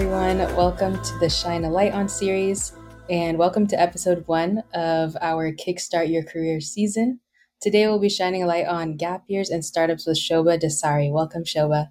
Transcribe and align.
everyone. 0.00 0.38
Welcome 0.56 0.94
to 1.02 1.18
the 1.18 1.28
Shine 1.28 1.64
a 1.64 1.70
Light 1.70 1.92
on 1.92 2.08
series, 2.08 2.72
and 3.10 3.36
welcome 3.36 3.66
to 3.66 3.78
episode 3.78 4.26
one 4.26 4.62
of 4.72 5.14
our 5.20 5.52
Kickstart 5.52 6.10
Your 6.10 6.22
Career 6.22 6.58
season. 6.62 7.20
Today, 7.60 7.86
we'll 7.86 7.98
be 7.98 8.08
shining 8.08 8.42
a 8.42 8.46
light 8.46 8.66
on 8.66 8.96
gap 8.96 9.24
years 9.28 9.50
and 9.50 9.62
startups 9.62 10.06
with 10.06 10.16
Shoba 10.16 10.58
Desari. 10.58 11.12
Welcome, 11.12 11.44
Shoba. 11.44 11.88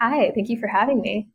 Hi, 0.00 0.32
thank 0.34 0.48
you 0.48 0.58
for 0.58 0.66
having 0.66 1.00
me. 1.00 1.28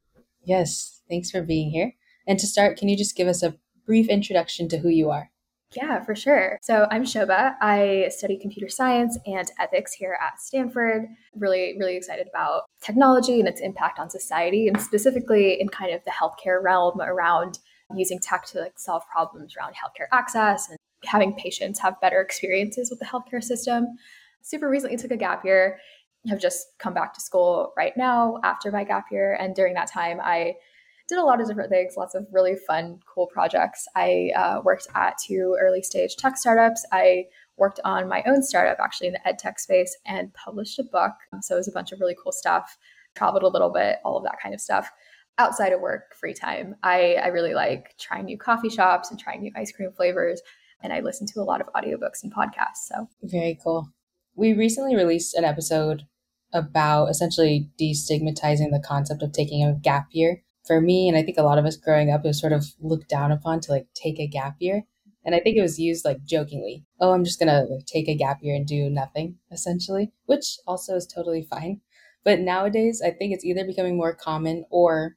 Yes, 0.44 1.04
thanks 1.08 1.32
for 1.32 1.42
being 1.42 1.72
here. 1.72 1.94
And 2.28 2.38
to 2.38 2.48
start, 2.48 2.78
can 2.78 2.90
you 2.90 2.98
just 2.98 3.16
give 3.16 3.30
us 3.30 3.42
a 3.42 3.56
brief 3.86 4.10
introduction 4.10 4.68
to 4.68 4.80
who 4.80 4.90
you 4.90 5.10
are? 5.10 5.32
Yeah, 5.76 6.04
for 6.04 6.16
sure. 6.16 6.58
So 6.62 6.88
I'm 6.92 7.04
Shoba. 7.04 7.56
I 7.62 8.08
study 8.10 8.38
computer 8.38 8.70
science 8.70 9.18
and 9.26 9.52
ethics 9.60 9.94
here 9.94 10.18
at 10.22 10.40
Stanford. 10.40 11.06
Really, 11.36 11.76
really 11.78 11.98
excited 11.98 12.28
about 12.28 12.64
technology 12.82 13.40
and 13.40 13.50
its 13.50 13.60
impact 13.60 14.00
on 14.00 14.10
society, 14.10 14.70
and 14.70 14.80
specifically 14.80 15.60
in 15.60 15.68
kind 15.68 15.94
of 15.94 16.02
the 16.06 16.12
healthcare 16.12 16.64
realm 16.64 17.02
around 17.02 17.60
using 17.96 18.20
tech 18.20 18.46
to 18.46 18.60
like 18.60 18.80
solve 18.80 19.04
problems 19.12 19.56
around 19.58 19.74
healthcare 19.74 20.08
access 20.14 20.70
and 20.70 20.78
having 21.06 21.34
patients 21.36 21.80
have 21.80 22.00
better 22.02 22.22
experiences 22.22 22.90
with 22.90 23.00
the 23.00 23.06
healthcare 23.06 23.44
system. 23.44 23.88
Super 24.42 24.70
recently 24.70 24.98
took 24.98 25.12
a 25.12 25.18
gap 25.18 25.44
year. 25.44 25.80
Have 26.30 26.40
just 26.40 26.68
come 26.80 26.94
back 26.94 27.14
to 27.14 27.22
school 27.22 27.74
right 27.78 27.96
now 27.96 28.40
after 28.44 28.72
my 28.72 28.84
gap 28.86 29.06
year, 29.12 29.38
and 29.40 29.54
during 29.54 29.74
that 29.76 29.92
time, 29.92 30.20
I 30.22 30.56
did 31.08 31.18
a 31.18 31.24
lot 31.24 31.40
of 31.40 31.48
different 31.48 31.70
things, 31.70 31.96
lots 31.96 32.16
of 32.16 32.28
really 32.32 32.56
fun, 32.56 33.00
cool 33.06 33.28
projects. 33.28 33.88
I 33.96 34.32
uh, 34.36 34.62
worked 34.64 34.88
at 34.94 35.16
two 35.26 35.58
early 35.60 35.82
stage 35.82 36.16
tech 36.18 36.38
startups. 36.38 36.86
I 36.92 37.26
worked 37.58 37.80
on 37.86 38.10
my 38.10 38.24
own 38.28 38.44
startup 38.44 38.78
actually 38.80 39.08
in 39.08 39.14
the 39.14 39.28
ed 39.28 39.40
tech 39.40 39.60
space 39.60 39.98
and 40.06 40.34
published 40.34 40.80
a 40.80 40.84
book. 40.84 41.14
So 41.42 41.56
it 41.56 41.60
was 41.60 41.68
a 41.68 41.72
bunch 41.72 41.92
of 41.92 42.00
really 42.00 42.16
cool 42.22 42.32
stuff, 42.32 42.78
traveled 43.16 43.44
a 43.44 43.48
little 43.48 43.72
bit, 43.72 43.98
all 44.04 44.18
of 44.18 44.24
that 44.24 44.40
kind 44.42 44.54
of 44.54 44.62
stuff. 44.62 44.90
Outside 45.40 45.72
of 45.72 45.82
work, 45.82 46.16
free 46.16 46.34
time, 46.34 46.76
I, 46.84 47.16
I 47.24 47.28
really 47.28 47.54
like 47.54 47.96
trying 48.00 48.26
new 48.26 48.38
coffee 48.38 48.70
shops 48.70 49.12
and 49.12 49.20
trying 49.20 49.42
new 49.42 49.52
ice 49.56 49.72
cream 49.72 49.92
flavors. 49.96 50.42
And 50.82 50.92
I 50.92 51.00
listen 51.00 51.28
to 51.28 51.40
a 51.40 51.44
lot 51.44 51.62
of 51.62 51.68
audiobooks 51.68 52.24
and 52.24 52.34
podcasts. 52.34 52.88
So 52.88 53.08
very 53.24 53.58
cool. 53.64 53.88
We 54.36 54.54
recently 54.54 54.96
released 54.96 55.36
an 55.36 55.44
episode 55.44 56.04
about 56.54 57.10
essentially 57.10 57.70
destigmatizing 57.80 58.72
the 58.72 58.84
concept 58.84 59.22
of 59.22 59.32
taking 59.32 59.64
a 59.64 59.74
gap 59.74 60.08
year 60.12 60.44
for 60.68 60.82
me, 60.82 61.08
and 61.08 61.18
I 61.18 61.24
think 61.24 61.38
a 61.38 61.44
lot 61.44 61.58
of 61.58 61.66
us 61.66 61.78
growing 61.78 62.12
up, 62.12 62.24
it 62.24 62.28
was 62.28 62.40
sort 62.40 62.54
of 62.54 62.66
looked 62.80 63.10
down 63.10 63.32
upon 63.32 63.62
to 63.62 63.72
like 63.72 63.88
take 63.94 64.20
a 64.20 64.28
gap 64.28 64.58
year. 64.60 64.84
And 65.26 65.36
I 65.36 65.40
think 65.40 65.58
it 65.58 65.62
was 65.62 65.80
used 65.80 66.06
like 66.06 66.24
jokingly. 66.24 66.86
Oh, 67.00 67.12
I'm 67.12 67.26
just 67.26 67.40
gonna 67.40 67.66
take 67.86 68.08
a 68.08 68.16
gap 68.16 68.40
year 68.42 68.56
and 68.56 68.66
do 68.66 68.90
nothing, 68.90 69.38
essentially, 69.52 70.12
which 70.26 70.58
also 70.68 70.96
is 70.96 71.08
totally 71.08 71.44
fine. 71.44 71.82
But 72.24 72.40
nowadays, 72.40 73.02
I 73.04 73.12
think 73.12 73.34
it's 73.34 73.46
either 73.46 73.66
becoming 73.66 73.98
more 73.98 74.14
common 74.14 74.66
or 74.70 75.16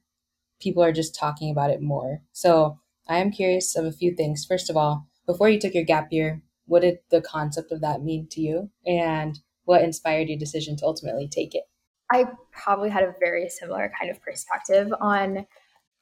people 0.61 0.83
are 0.83 0.93
just 0.93 1.15
talking 1.15 1.51
about 1.51 1.71
it 1.71 1.81
more. 1.81 2.21
So 2.31 2.79
I 3.07 3.17
am 3.17 3.31
curious 3.31 3.75
of 3.75 3.85
a 3.85 3.91
few 3.91 4.15
things. 4.15 4.45
First 4.45 4.69
of 4.69 4.77
all, 4.77 5.07
before 5.25 5.49
you 5.49 5.59
took 5.59 5.73
your 5.73 5.83
gap 5.83 6.11
year, 6.11 6.41
what 6.65 6.81
did 6.81 6.99
the 7.09 7.21
concept 7.21 7.71
of 7.71 7.81
that 7.81 8.03
mean 8.03 8.27
to 8.31 8.41
you? 8.41 8.69
And 8.85 9.39
what 9.65 9.83
inspired 9.83 10.29
your 10.29 10.37
decision 10.37 10.77
to 10.77 10.85
ultimately 10.85 11.27
take 11.27 11.55
it? 11.55 11.63
I 12.11 12.25
probably 12.51 12.89
had 12.89 13.03
a 13.03 13.15
very 13.19 13.49
similar 13.49 13.91
kind 13.97 14.11
of 14.11 14.21
perspective 14.21 14.91
on 14.99 15.45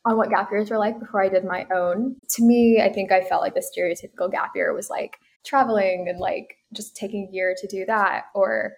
on 0.05 0.17
what 0.17 0.29
gap 0.29 0.49
years 0.49 0.69
were 0.69 0.77
like 0.77 0.99
before 0.99 1.21
I 1.21 1.29
did 1.29 1.43
my 1.43 1.67
own. 1.73 2.15
To 2.31 2.43
me, 2.43 2.81
I 2.81 2.91
think 2.91 3.11
I 3.11 3.21
felt 3.21 3.41
like 3.41 3.53
the 3.53 3.61
stereotypical 3.77 4.31
gap 4.31 4.55
year 4.55 4.73
was 4.73 4.89
like 4.89 5.19
traveling 5.43 6.07
and 6.09 6.19
like 6.19 6.55
just 6.73 6.95
taking 6.95 7.27
a 7.27 7.33
year 7.33 7.53
to 7.57 7.67
do 7.67 7.85
that 7.85 8.25
or 8.33 8.73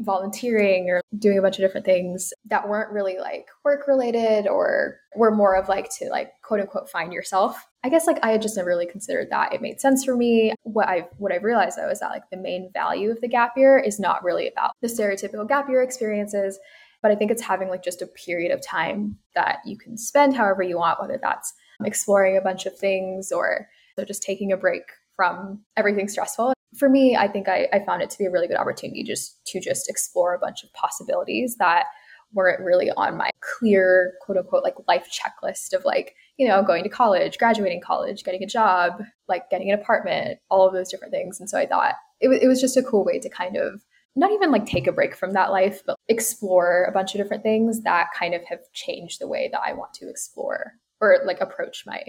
volunteering 0.00 0.88
or 0.88 1.02
doing 1.18 1.38
a 1.38 1.42
bunch 1.42 1.58
of 1.58 1.62
different 1.62 1.86
things 1.86 2.32
that 2.46 2.68
weren't 2.68 2.92
really 2.92 3.18
like 3.18 3.46
work 3.64 3.86
related 3.86 4.48
or 4.48 4.98
were 5.14 5.34
more 5.34 5.54
of 5.54 5.68
like 5.68 5.90
to 5.98 6.08
like 6.08 6.32
quote 6.42 6.60
unquote 6.60 6.88
find 6.88 7.12
yourself. 7.12 7.66
I 7.84 7.88
guess 7.88 8.06
like 8.06 8.18
I 8.22 8.30
had 8.30 8.42
just 8.42 8.56
never 8.56 8.68
really 8.68 8.86
considered 8.86 9.28
that. 9.30 9.52
It 9.52 9.62
made 9.62 9.80
sense 9.80 10.04
for 10.04 10.16
me. 10.16 10.54
What 10.62 10.88
I've 10.88 11.08
what 11.18 11.32
I've 11.32 11.44
realized 11.44 11.76
though 11.78 11.90
is 11.90 12.00
that 12.00 12.10
like 12.10 12.28
the 12.30 12.36
main 12.36 12.70
value 12.72 13.10
of 13.10 13.20
the 13.20 13.28
gap 13.28 13.56
year 13.56 13.78
is 13.78 14.00
not 14.00 14.24
really 14.24 14.48
about 14.48 14.72
the 14.80 14.88
stereotypical 14.88 15.48
gap 15.48 15.68
year 15.68 15.82
experiences, 15.82 16.58
but 17.02 17.10
I 17.10 17.14
think 17.14 17.30
it's 17.30 17.42
having 17.42 17.68
like 17.68 17.84
just 17.84 18.02
a 18.02 18.06
period 18.06 18.52
of 18.52 18.66
time 18.66 19.16
that 19.34 19.58
you 19.64 19.76
can 19.76 19.96
spend 19.96 20.34
however 20.34 20.62
you 20.62 20.78
want, 20.78 21.00
whether 21.00 21.18
that's 21.22 21.52
exploring 21.84 22.36
a 22.36 22.42
bunch 22.42 22.66
of 22.66 22.76
things 22.76 23.32
or 23.32 23.68
so 23.98 24.04
just 24.04 24.22
taking 24.22 24.52
a 24.52 24.56
break 24.56 24.82
from 25.16 25.60
everything 25.76 26.08
stressful 26.08 26.54
for 26.76 26.88
me, 26.88 27.16
I 27.16 27.28
think 27.28 27.48
I, 27.48 27.68
I 27.72 27.80
found 27.80 28.02
it 28.02 28.10
to 28.10 28.18
be 28.18 28.26
a 28.26 28.30
really 28.30 28.46
good 28.46 28.56
opportunity 28.56 29.02
just 29.02 29.44
to 29.46 29.60
just 29.60 29.88
explore 29.88 30.34
a 30.34 30.38
bunch 30.38 30.62
of 30.62 30.72
possibilities 30.72 31.56
that 31.56 31.86
weren't 32.32 32.60
really 32.60 32.90
on 32.92 33.16
my 33.16 33.30
clear 33.40 34.14
quote 34.22 34.38
unquote 34.38 34.62
like 34.62 34.76
life 34.86 35.08
checklist 35.10 35.72
of 35.72 35.84
like 35.84 36.14
you 36.36 36.46
know 36.46 36.62
going 36.62 36.84
to 36.84 36.88
college 36.88 37.38
graduating 37.38 37.80
college 37.80 38.22
getting 38.22 38.44
a 38.44 38.46
job 38.46 39.02
like 39.26 39.50
getting 39.50 39.68
an 39.68 39.76
apartment 39.76 40.38
all 40.48 40.64
of 40.64 40.72
those 40.72 40.88
different 40.88 41.12
things. 41.12 41.40
And 41.40 41.50
so 41.50 41.58
i 41.58 41.66
thought 41.66 41.94
it, 42.20 42.28
w- 42.28 42.40
it 42.40 42.46
was 42.46 42.60
just 42.60 42.76
a 42.76 42.84
cool 42.84 43.04
way 43.04 43.18
to 43.18 43.28
kind 43.28 43.56
of 43.56 43.82
not 44.14 44.30
even 44.30 44.52
like 44.52 44.64
take 44.64 44.86
a 44.86 44.92
break 44.92 45.16
from 45.16 45.32
that 45.32 45.50
life 45.50 45.82
but 45.84 45.96
explore 46.08 46.84
a 46.84 46.92
bunch 46.92 47.16
of 47.16 47.20
different 47.20 47.42
things 47.42 47.82
that 47.82 48.06
kind 48.16 48.34
of 48.34 48.44
have 48.44 48.60
changed 48.74 49.20
the 49.20 49.26
way 49.26 49.48
that 49.50 49.62
i 49.66 49.72
want 49.72 49.92
to 49.94 50.08
explore 50.08 50.74
or 51.00 51.18
like 51.24 51.40
approach 51.40 51.82
my 51.84 52.00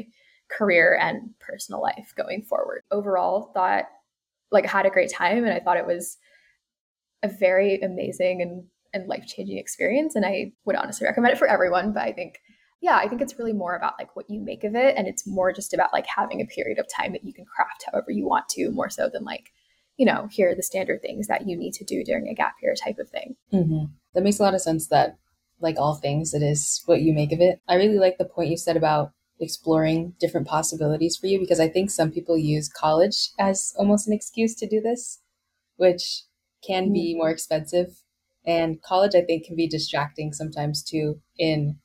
career 0.51 0.97
and 1.01 1.31
personal 1.39 1.81
life 1.81 2.13
going 2.15 2.43
forward. 2.43 2.81
Overall 2.91 3.51
thought 3.53 3.85
like 4.51 4.65
had 4.65 4.85
a 4.85 4.89
great 4.89 5.11
time 5.11 5.43
and 5.43 5.53
I 5.53 5.59
thought 5.59 5.77
it 5.77 5.87
was 5.87 6.17
a 7.23 7.27
very 7.27 7.79
amazing 7.81 8.41
and, 8.41 8.63
and 8.93 9.07
life-changing 9.07 9.57
experience 9.57 10.15
and 10.15 10.25
I 10.25 10.51
would 10.65 10.75
honestly 10.75 11.05
recommend 11.05 11.33
it 11.33 11.39
for 11.39 11.47
everyone 11.47 11.93
but 11.93 12.03
I 12.03 12.11
think 12.11 12.39
yeah 12.81 12.97
I 12.97 13.07
think 13.07 13.21
it's 13.21 13.37
really 13.39 13.53
more 13.53 13.75
about 13.75 13.93
like 13.97 14.15
what 14.15 14.29
you 14.29 14.41
make 14.41 14.63
of 14.63 14.75
it 14.75 14.95
and 14.97 15.07
it's 15.07 15.27
more 15.27 15.53
just 15.53 15.73
about 15.73 15.93
like 15.93 16.05
having 16.07 16.41
a 16.41 16.45
period 16.45 16.79
of 16.79 16.85
time 16.93 17.13
that 17.13 17.23
you 17.23 17.33
can 17.33 17.45
craft 17.45 17.85
however 17.91 18.11
you 18.11 18.27
want 18.27 18.49
to 18.49 18.71
more 18.71 18.89
so 18.89 19.09
than 19.11 19.23
like 19.23 19.51
you 19.97 20.05
know 20.05 20.27
here 20.31 20.51
are 20.51 20.55
the 20.55 20.63
standard 20.63 21.01
things 21.01 21.27
that 21.27 21.47
you 21.47 21.57
need 21.57 21.73
to 21.73 21.85
do 21.85 22.03
during 22.03 22.27
a 22.27 22.33
gap 22.33 22.55
year 22.61 22.73
type 22.75 22.97
of 22.99 23.09
thing 23.09 23.35
mm-hmm. 23.53 23.85
that 24.13 24.23
makes 24.23 24.39
a 24.39 24.43
lot 24.43 24.55
of 24.55 24.61
sense 24.61 24.87
that 24.87 25.17
like 25.59 25.77
all 25.77 25.95
things 25.95 26.33
it 26.33 26.41
is 26.41 26.81
what 26.85 27.01
you 27.01 27.13
make 27.13 27.31
of 27.31 27.39
it 27.39 27.59
I 27.67 27.75
really 27.75 27.99
like 27.99 28.17
the 28.17 28.25
point 28.25 28.49
you 28.49 28.57
said 28.57 28.77
about 28.77 29.11
exploring 29.41 30.13
different 30.19 30.47
possibilities 30.47 31.17
for 31.17 31.27
you 31.27 31.39
because 31.39 31.59
I 31.59 31.67
think 31.67 31.89
some 31.89 32.11
people 32.11 32.37
use 32.37 32.69
college 32.69 33.29
as 33.39 33.73
almost 33.77 34.07
an 34.07 34.13
excuse 34.13 34.55
to 34.55 34.67
do 34.67 34.79
this, 34.79 35.19
which 35.77 36.23
can 36.65 36.93
be 36.93 37.11
mm-hmm. 37.11 37.19
more 37.19 37.29
expensive. 37.29 38.03
And 38.45 38.81
college, 38.81 39.15
I 39.15 39.21
think, 39.21 39.45
can 39.45 39.55
be 39.55 39.67
distracting 39.67 40.33
sometimes 40.33 40.83
too 40.83 41.21
in 41.37 41.77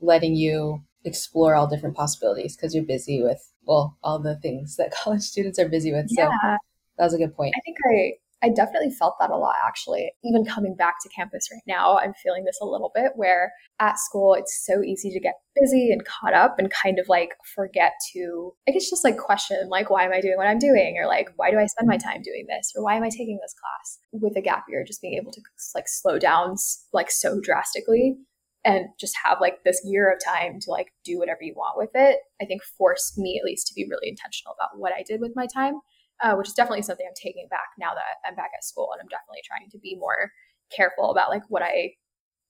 letting 0.00 0.34
you 0.34 0.82
explore 1.04 1.54
all 1.54 1.66
different 1.66 1.96
possibilities 1.96 2.56
because 2.56 2.74
you're 2.74 2.84
busy 2.84 3.22
with, 3.22 3.52
well, 3.64 3.96
all 4.02 4.18
the 4.18 4.36
things 4.36 4.76
that 4.76 4.92
college 5.04 5.22
students 5.22 5.58
are 5.58 5.68
busy 5.68 5.92
with. 5.92 6.06
Yeah. 6.10 6.26
So 6.26 6.56
that 6.98 7.04
was 7.04 7.14
a 7.14 7.18
good 7.18 7.36
point. 7.36 7.54
I 7.56 7.60
think 7.60 7.76
I 7.90 8.21
I 8.42 8.48
definitely 8.48 8.90
felt 8.90 9.16
that 9.20 9.30
a 9.30 9.36
lot 9.36 9.54
actually. 9.64 10.12
Even 10.24 10.44
coming 10.44 10.74
back 10.74 10.96
to 11.02 11.08
campus 11.08 11.48
right 11.52 11.62
now, 11.66 11.98
I'm 11.98 12.12
feeling 12.14 12.44
this 12.44 12.58
a 12.60 12.66
little 12.66 12.90
bit 12.94 13.12
where 13.14 13.52
at 13.78 13.98
school 13.98 14.34
it's 14.34 14.64
so 14.66 14.82
easy 14.82 15.10
to 15.10 15.20
get 15.20 15.34
busy 15.54 15.90
and 15.92 16.04
caught 16.04 16.34
up 16.34 16.58
and 16.58 16.70
kind 16.70 16.98
of 16.98 17.08
like 17.08 17.30
forget 17.54 17.92
to 18.12 18.52
I 18.68 18.72
guess 18.72 18.90
just 18.90 19.04
like 19.04 19.18
question 19.18 19.68
like 19.68 19.90
why 19.90 20.04
am 20.04 20.12
I 20.12 20.20
doing 20.20 20.36
what 20.36 20.46
I'm 20.46 20.58
doing 20.58 20.96
or 20.98 21.06
like 21.06 21.28
why 21.36 21.50
do 21.50 21.58
I 21.58 21.66
spend 21.66 21.88
my 21.88 21.96
mm-hmm. 21.96 22.08
time 22.08 22.22
doing 22.22 22.46
this 22.48 22.72
or 22.74 22.82
why 22.82 22.96
am 22.96 23.02
I 23.02 23.10
taking 23.10 23.38
this 23.40 23.54
class? 23.54 23.98
With 24.12 24.36
a 24.36 24.42
gap 24.42 24.64
year 24.68 24.84
just 24.84 25.02
being 25.02 25.14
able 25.14 25.32
to 25.32 25.40
like 25.74 25.88
slow 25.88 26.18
down 26.18 26.56
like 26.92 27.10
so 27.10 27.40
drastically 27.40 28.16
and 28.64 28.86
just 28.98 29.16
have 29.24 29.38
like 29.40 29.64
this 29.64 29.80
year 29.84 30.12
of 30.12 30.18
time 30.24 30.58
to 30.60 30.70
like 30.70 30.92
do 31.04 31.18
whatever 31.18 31.40
you 31.42 31.54
want 31.56 31.76
with 31.76 31.90
it, 31.94 32.18
I 32.40 32.44
think 32.44 32.62
forced 32.78 33.18
me 33.18 33.38
at 33.38 33.44
least 33.44 33.66
to 33.68 33.74
be 33.74 33.86
really 33.88 34.08
intentional 34.08 34.54
about 34.58 34.78
what 34.78 34.92
I 34.92 35.02
did 35.06 35.20
with 35.20 35.32
my 35.34 35.46
time 35.52 35.80
uh, 36.22 36.34
which 36.34 36.48
is 36.48 36.54
definitely 36.54 36.82
something 36.82 37.06
I'm 37.06 37.14
taking 37.20 37.48
back 37.50 37.74
now 37.78 37.94
that 37.94 38.22
I'm 38.26 38.36
back 38.36 38.50
at 38.56 38.64
school. 38.64 38.90
And 38.92 39.00
I'm 39.00 39.08
definitely 39.08 39.42
trying 39.44 39.68
to 39.70 39.78
be 39.78 39.96
more 39.98 40.30
careful 40.74 41.10
about 41.10 41.30
like 41.30 41.42
what 41.48 41.62
I 41.62 41.92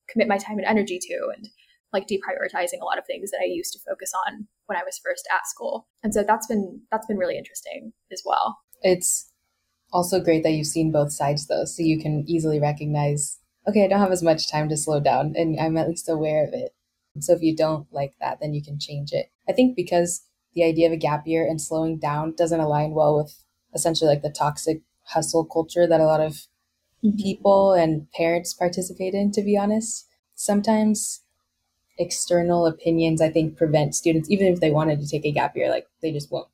commit 0.09 0.29
my 0.29 0.39
time 0.39 0.59
and 0.59 0.67
energy 0.67 0.99
to 0.99 1.33
and 1.37 1.49
like 1.93 2.07
deprioritizing 2.07 2.81
a 2.81 2.85
lot 2.85 2.99
of 2.99 3.07
things 3.07 3.31
that 3.31 3.41
I 3.43 3.47
used 3.47 3.73
to 3.73 3.81
focus 3.87 4.13
on 4.27 4.47
when 4.67 4.79
I 4.79 4.85
was 4.85 5.01
first 5.05 5.29
at 5.35 5.47
school. 5.47 5.89
And 6.03 6.15
so 6.15 6.23
that's 6.23 6.47
been 6.47 6.83
that's 6.91 7.07
been 7.07 7.19
really 7.19 7.37
interesting 7.37 7.93
as 8.13 8.23
well. 8.25 8.59
It's 8.83 9.31
also 9.93 10.21
great 10.21 10.43
that 10.43 10.53
you've 10.53 10.67
seen 10.67 10.93
both 10.93 11.13
sides 11.13 11.47
though, 11.47 11.65
so 11.65 11.83
you 11.83 12.01
can 12.01 12.25
easily 12.27 12.59
recognize, 12.59 13.39
okay, 13.69 13.85
I 13.85 13.89
don't 13.89 14.01
have 14.01 14.13
as 14.13 14.23
much 14.23 14.51
time 14.51 14.69
to 14.71 14.77
slow 14.77 15.01
down 15.01 15.35
and 15.37 15.59
I'm 15.61 15.77
at 15.77 15.89
least 15.89 16.09
aware 16.09 16.47
of 16.47 16.55
it. 16.55 16.75
So 17.21 17.35
if 17.35 17.43
you 17.43 17.55
don't 17.55 17.87
like 17.93 18.15
that, 18.21 18.39
then 18.41 18.55
you 18.55 18.63
can 18.63 18.79
change 18.79 19.13
it. 19.13 19.27
I 19.47 19.53
think 19.53 19.77
because 19.77 20.23
the 20.55 20.65
idea 20.65 20.87
of 20.87 20.93
a 20.93 20.99
gap 20.99 21.27
year 21.27 21.47
and 21.47 21.61
slowing 21.61 21.99
down 21.99 22.35
doesn't 22.37 22.61
align 22.61 22.93
well 22.93 23.19
with 23.19 23.42
essentially 23.75 24.09
like 24.09 24.23
the 24.23 24.31
toxic 24.31 24.81
hustle 25.05 25.45
culture 25.45 25.87
that 25.87 26.01
a 26.01 26.07
lot 26.07 26.21
of 26.21 26.47
mm-hmm. 27.05 27.17
people 27.17 27.73
and 27.73 28.11
parents 28.13 28.53
participate 28.53 29.15
in, 29.15 29.33
to 29.33 29.43
be 29.43 29.57
honest. 29.57 30.09
Sometimes 30.35 31.23
external 31.99 32.67
opinions, 32.67 33.21
I 33.21 33.31
think, 33.31 33.57
prevent 33.57 33.95
students, 33.95 34.31
even 34.31 34.47
if 34.47 34.61
they 34.61 34.71
wanted 34.71 35.01
to 35.01 35.09
take 35.09 35.25
a 35.25 35.33
gap 35.33 35.57
year, 35.57 35.71
like 35.71 35.87
they 36.01 36.13
just 36.13 36.31
won't. 36.31 36.49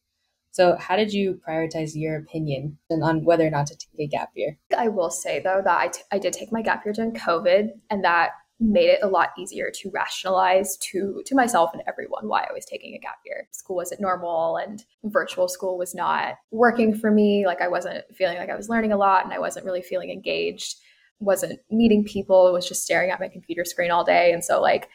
So, 0.50 0.76
how 0.76 0.97
did 0.97 1.12
you 1.12 1.41
prioritize 1.47 1.93
your 1.94 2.17
opinion 2.17 2.79
on 2.91 3.25
whether 3.25 3.47
or 3.47 3.50
not 3.50 3.67
to 3.69 3.76
take 3.76 4.00
a 4.00 4.06
gap 4.09 4.31
year? 4.35 4.59
I 4.76 4.88
will 4.88 5.11
say, 5.11 5.41
though, 5.41 5.61
that 5.62 5.79
I, 5.79 5.88
t- 5.88 6.03
I 6.11 6.19
did 6.19 6.32
take 6.32 6.50
my 6.50 6.62
gap 6.62 6.85
year 6.85 6.93
during 6.93 7.12
COVID, 7.12 7.71
and 7.91 8.03
that 8.03 8.31
made 8.61 8.89
it 8.89 9.01
a 9.03 9.09
lot 9.09 9.31
easier 9.39 9.71
to 9.73 9.91
rationalize 9.91 10.77
to 10.79 11.23
to 11.27 11.35
myself 11.35 11.71
and 11.73 11.83
everyone 11.87 12.27
why 12.27 12.41
I 12.41 12.53
was 12.53 12.65
taking 12.65 12.95
a 12.95 12.99
gap 12.99 13.19
year. 13.25 13.49
School 13.53 13.77
wasn't 13.77 14.01
normal 14.01 14.57
and 14.57 14.85
virtual 15.05 15.49
school 15.49 15.79
was 15.79 15.95
not 15.95 16.35
working 16.51 16.95
for 16.95 17.11
me. 17.11 17.47
Like 17.47 17.61
I 17.61 17.69
wasn't 17.69 18.05
feeling 18.17 18.37
like 18.39 18.51
I 18.51 18.57
was 18.57 18.69
learning 18.69 18.93
a 18.93 18.97
lot 18.97 19.25
and 19.25 19.33
I 19.33 19.39
wasn't 19.39 19.67
really 19.67 19.83
feeling 19.83 20.11
engaged, 20.11 20.77
wasn't 21.21 21.61
meeting 21.71 22.05
people, 22.05 22.53
was 22.53 22.69
just 22.69 22.83
staring 22.83 23.11
at 23.11 23.21
my 23.21 23.29
computer 23.29 23.65
screen 23.65 23.93
all 23.93 24.05
day. 24.05 24.33
And 24.33 24.45
so 24.45 24.61
like 24.61 24.89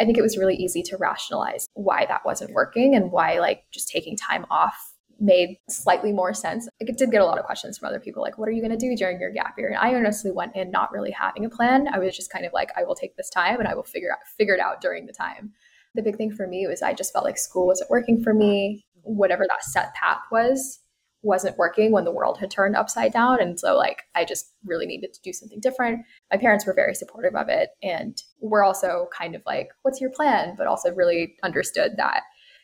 I 0.00 0.04
think 0.04 0.16
it 0.16 0.22
was 0.22 0.38
really 0.38 0.56
easy 0.56 0.82
to 0.84 0.96
rationalize 0.96 1.68
why 1.74 2.06
that 2.06 2.24
wasn't 2.24 2.54
working 2.54 2.94
and 2.94 3.12
why 3.12 3.38
like 3.38 3.64
just 3.72 3.88
taking 3.88 4.16
time 4.16 4.46
off 4.50 4.91
made 5.22 5.56
slightly 5.70 6.12
more 6.12 6.34
sense. 6.34 6.68
It 6.80 6.98
did 6.98 7.12
get 7.12 7.22
a 7.22 7.24
lot 7.24 7.38
of 7.38 7.44
questions 7.44 7.78
from 7.78 7.88
other 7.88 8.00
people, 8.00 8.22
like, 8.22 8.38
what 8.38 8.48
are 8.48 8.52
you 8.52 8.60
going 8.60 8.76
to 8.76 8.76
do 8.76 8.96
during 8.96 9.20
your 9.20 9.30
gap 9.30 9.54
year? 9.56 9.68
And 9.68 9.78
I 9.78 9.94
honestly 9.94 10.32
went 10.32 10.56
in 10.56 10.70
not 10.70 10.92
really 10.92 11.12
having 11.12 11.44
a 11.44 11.48
plan. 11.48 11.86
I 11.88 12.00
was 12.00 12.16
just 12.16 12.32
kind 12.32 12.44
of 12.44 12.52
like, 12.52 12.70
I 12.76 12.82
will 12.82 12.96
take 12.96 13.16
this 13.16 13.30
time 13.30 13.60
and 13.60 13.68
I 13.68 13.74
will 13.74 13.84
figure 13.84 14.10
out 14.12 14.18
figure 14.36 14.54
it 14.54 14.60
out 14.60 14.80
during 14.80 15.06
the 15.06 15.12
time. 15.12 15.52
The 15.94 16.02
big 16.02 16.16
thing 16.16 16.32
for 16.32 16.46
me 16.46 16.66
was 16.66 16.82
I 16.82 16.92
just 16.92 17.12
felt 17.12 17.24
like 17.24 17.38
school 17.38 17.68
wasn't 17.68 17.90
working 17.90 18.22
for 18.22 18.34
me. 18.34 18.84
Whatever 19.02 19.46
that 19.48 19.64
set 19.64 19.94
path 19.94 20.22
was 20.30 20.80
wasn't 21.24 21.56
working 21.56 21.92
when 21.92 22.04
the 22.04 22.10
world 22.10 22.38
had 22.38 22.50
turned 22.50 22.74
upside 22.74 23.12
down. 23.12 23.40
And 23.40 23.58
so 23.60 23.76
like 23.76 24.02
I 24.16 24.24
just 24.24 24.52
really 24.64 24.86
needed 24.86 25.12
to 25.12 25.22
do 25.22 25.32
something 25.32 25.60
different. 25.60 26.04
My 26.32 26.36
parents 26.36 26.66
were 26.66 26.74
very 26.74 26.96
supportive 26.96 27.36
of 27.36 27.48
it 27.48 27.70
and 27.80 28.20
were 28.40 28.64
also 28.64 29.06
kind 29.16 29.36
of 29.36 29.42
like, 29.46 29.68
what's 29.82 30.00
your 30.00 30.10
plan? 30.10 30.56
But 30.58 30.66
also 30.66 30.92
really 30.92 31.36
understood 31.44 31.92
that 31.96 32.22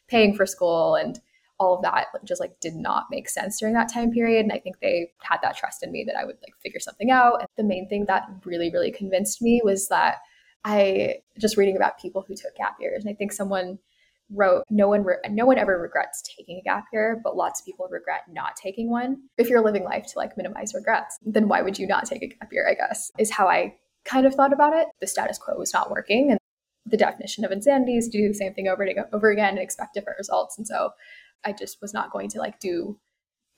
paying 0.08 0.34
for 0.34 0.44
school 0.44 0.96
and 0.96 1.20
all 1.58 1.76
of 1.76 1.82
that 1.82 2.06
just 2.24 2.40
like 2.40 2.58
did 2.60 2.74
not 2.74 3.06
make 3.10 3.28
sense 3.28 3.58
during 3.58 3.74
that 3.74 3.92
time 3.92 4.10
period 4.10 4.42
and 4.42 4.52
i 4.52 4.58
think 4.58 4.78
they 4.80 5.10
had 5.22 5.38
that 5.42 5.56
trust 5.56 5.82
in 5.82 5.90
me 5.92 6.04
that 6.04 6.16
i 6.16 6.24
would 6.24 6.36
like 6.42 6.54
figure 6.62 6.80
something 6.80 7.10
out 7.10 7.40
and 7.40 7.48
the 7.56 7.64
main 7.64 7.88
thing 7.88 8.04
that 8.06 8.28
really 8.44 8.70
really 8.72 8.90
convinced 8.90 9.42
me 9.42 9.60
was 9.64 9.88
that 9.88 10.16
i 10.64 11.16
just 11.38 11.56
reading 11.56 11.76
about 11.76 11.98
people 11.98 12.24
who 12.26 12.34
took 12.34 12.54
gap 12.56 12.76
years 12.80 13.04
and 13.04 13.10
i 13.10 13.14
think 13.14 13.32
someone 13.32 13.78
wrote 14.30 14.62
no 14.68 14.88
one 14.88 15.02
re- 15.04 15.16
no 15.30 15.46
one 15.46 15.58
ever 15.58 15.80
regrets 15.80 16.22
taking 16.36 16.58
a 16.58 16.62
gap 16.62 16.84
year 16.92 17.20
but 17.24 17.36
lots 17.36 17.60
of 17.60 17.66
people 17.66 17.88
regret 17.90 18.20
not 18.30 18.54
taking 18.56 18.90
one. 18.90 19.16
If 19.38 19.48
you're 19.48 19.64
living 19.64 19.84
life 19.84 20.06
to 20.08 20.18
like 20.18 20.36
minimize 20.36 20.74
regrets 20.74 21.18
then 21.24 21.48
why 21.48 21.62
would 21.62 21.78
you 21.78 21.86
not 21.86 22.04
take 22.04 22.22
a 22.22 22.26
gap 22.26 22.52
year 22.52 22.68
i 22.68 22.74
guess 22.74 23.10
is 23.18 23.30
how 23.30 23.48
i 23.48 23.74
kind 24.04 24.26
of 24.26 24.34
thought 24.34 24.52
about 24.52 24.74
it. 24.74 24.88
The 25.00 25.06
status 25.06 25.38
quo 25.38 25.56
was 25.56 25.72
not 25.72 25.90
working 25.90 26.30
and 26.30 26.40
the 26.86 26.96
definition 26.96 27.44
of 27.44 27.52
insanity 27.52 27.96
is 27.96 28.08
to 28.08 28.18
do 28.18 28.28
the 28.28 28.34
same 28.34 28.54
thing 28.54 28.68
over 28.68 28.82
and 28.82 29.04
over 29.12 29.30
again 29.30 29.50
and 29.50 29.58
expect 29.58 29.94
different 29.94 30.18
results 30.18 30.56
and 30.56 30.66
so 30.66 30.90
I 31.44 31.52
just 31.52 31.78
was 31.80 31.94
not 31.94 32.10
going 32.10 32.28
to 32.30 32.38
like 32.38 32.60
do 32.60 32.98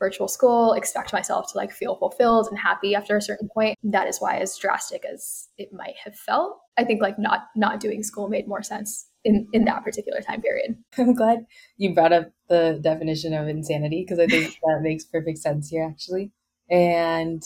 virtual 0.00 0.27
school, 0.27 0.73
expect 0.73 1.12
myself 1.12 1.53
to 1.53 1.59
like 1.59 1.71
feel 1.71 1.94
fulfilled 1.94 2.49
and 2.49 2.59
happy 2.59 2.94
after 2.94 3.17
a 3.17 3.23
certain 3.23 3.49
point. 3.53 3.79
That 3.85 4.09
is 4.09 4.19
why 4.19 4.38
as 4.38 4.56
drastic 4.56 5.05
as 5.05 5.49
it 5.59 5.73
might 5.73 5.97
have 6.05 6.17
felt, 6.17 6.59
I 6.77 6.85
think 6.85 7.00
like 7.00 7.19
not 7.19 7.43
not 7.55 7.79
doing 7.79 8.03
school 8.03 8.29
made 8.29 8.49
more 8.49 8.62
sense 8.62 9.06
in 9.25 9.47
in 9.53 9.67
that 9.67 9.85
particular 9.85 10.21
time 10.23 10.41
period. 10.41 10.77
I'm 10.99 11.15
glad 11.15 11.47
you 11.77 11.94
brought 11.94 12.12
up 12.12 12.32
the 12.49 12.81
definition 12.82 13.35
of 13.35 13.47
insanity 13.47 14.03
because 14.03 14.19
I 14.19 14.27
think 14.27 14.55
that 14.62 14.81
makes 14.82 15.05
perfect 15.05 15.38
sense 15.38 15.69
here 15.69 15.87
actually. 15.88 16.32
And 16.69 17.43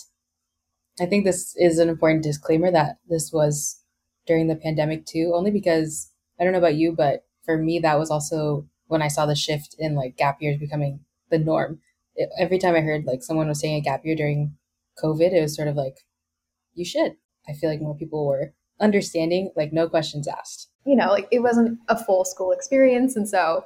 I 1.01 1.07
think 1.07 1.25
this 1.25 1.55
is 1.57 1.79
an 1.79 1.89
important 1.89 2.23
disclaimer 2.23 2.71
that 2.71 2.99
this 3.09 3.33
was 3.33 3.83
during 4.27 4.47
the 4.47 4.57
pandemic 4.57 5.07
too, 5.07 5.33
only 5.35 5.51
because 5.51 6.11
I 6.39 6.45
don't 6.45 6.53
know 6.53 6.59
about 6.59 6.77
you, 6.77 6.93
but 6.93 7.25
for 7.45 7.59
me 7.59 7.81
that 7.81 7.99
was 7.99 8.11
also 8.11 8.67
when 8.95 9.03
I 9.03 9.09
saw 9.09 9.27
the 9.27 9.35
shift 9.35 9.75
in 9.77 9.97
like 9.97 10.17
gap 10.17 10.41
years 10.41 10.57
becoming 10.57 11.01
the 11.29 11.39
norm. 11.39 11.81
It, 12.15 12.31
every 12.39 12.59
time 12.59 12.77
I 12.77 12.81
heard 12.81 13.07
like 13.07 13.25
someone 13.25 13.49
was 13.49 13.59
saying 13.59 13.75
a 13.75 13.81
gap 13.81 14.05
year 14.05 14.15
during 14.15 14.57
COVID, 15.03 15.33
it 15.33 15.43
was 15.43 15.57
sort 15.57 15.67
of 15.67 15.75
like, 15.75 16.07
you 16.75 16.85
should. 16.85 17.17
I 17.49 17.55
feel 17.55 17.69
like 17.69 17.81
more 17.81 17.97
people 17.97 18.25
were 18.25 18.55
understanding, 18.81 19.51
like 19.57 19.73
no 19.73 19.89
questions 19.89 20.29
asked. 20.29 20.69
You 20.87 20.95
know, 20.95 21.09
like 21.09 21.27
it 21.33 21.41
wasn't 21.41 21.81
a 21.89 21.99
full 22.05 22.25
school 22.25 22.53
experience. 22.53 23.17
And 23.17 23.29
so 23.29 23.65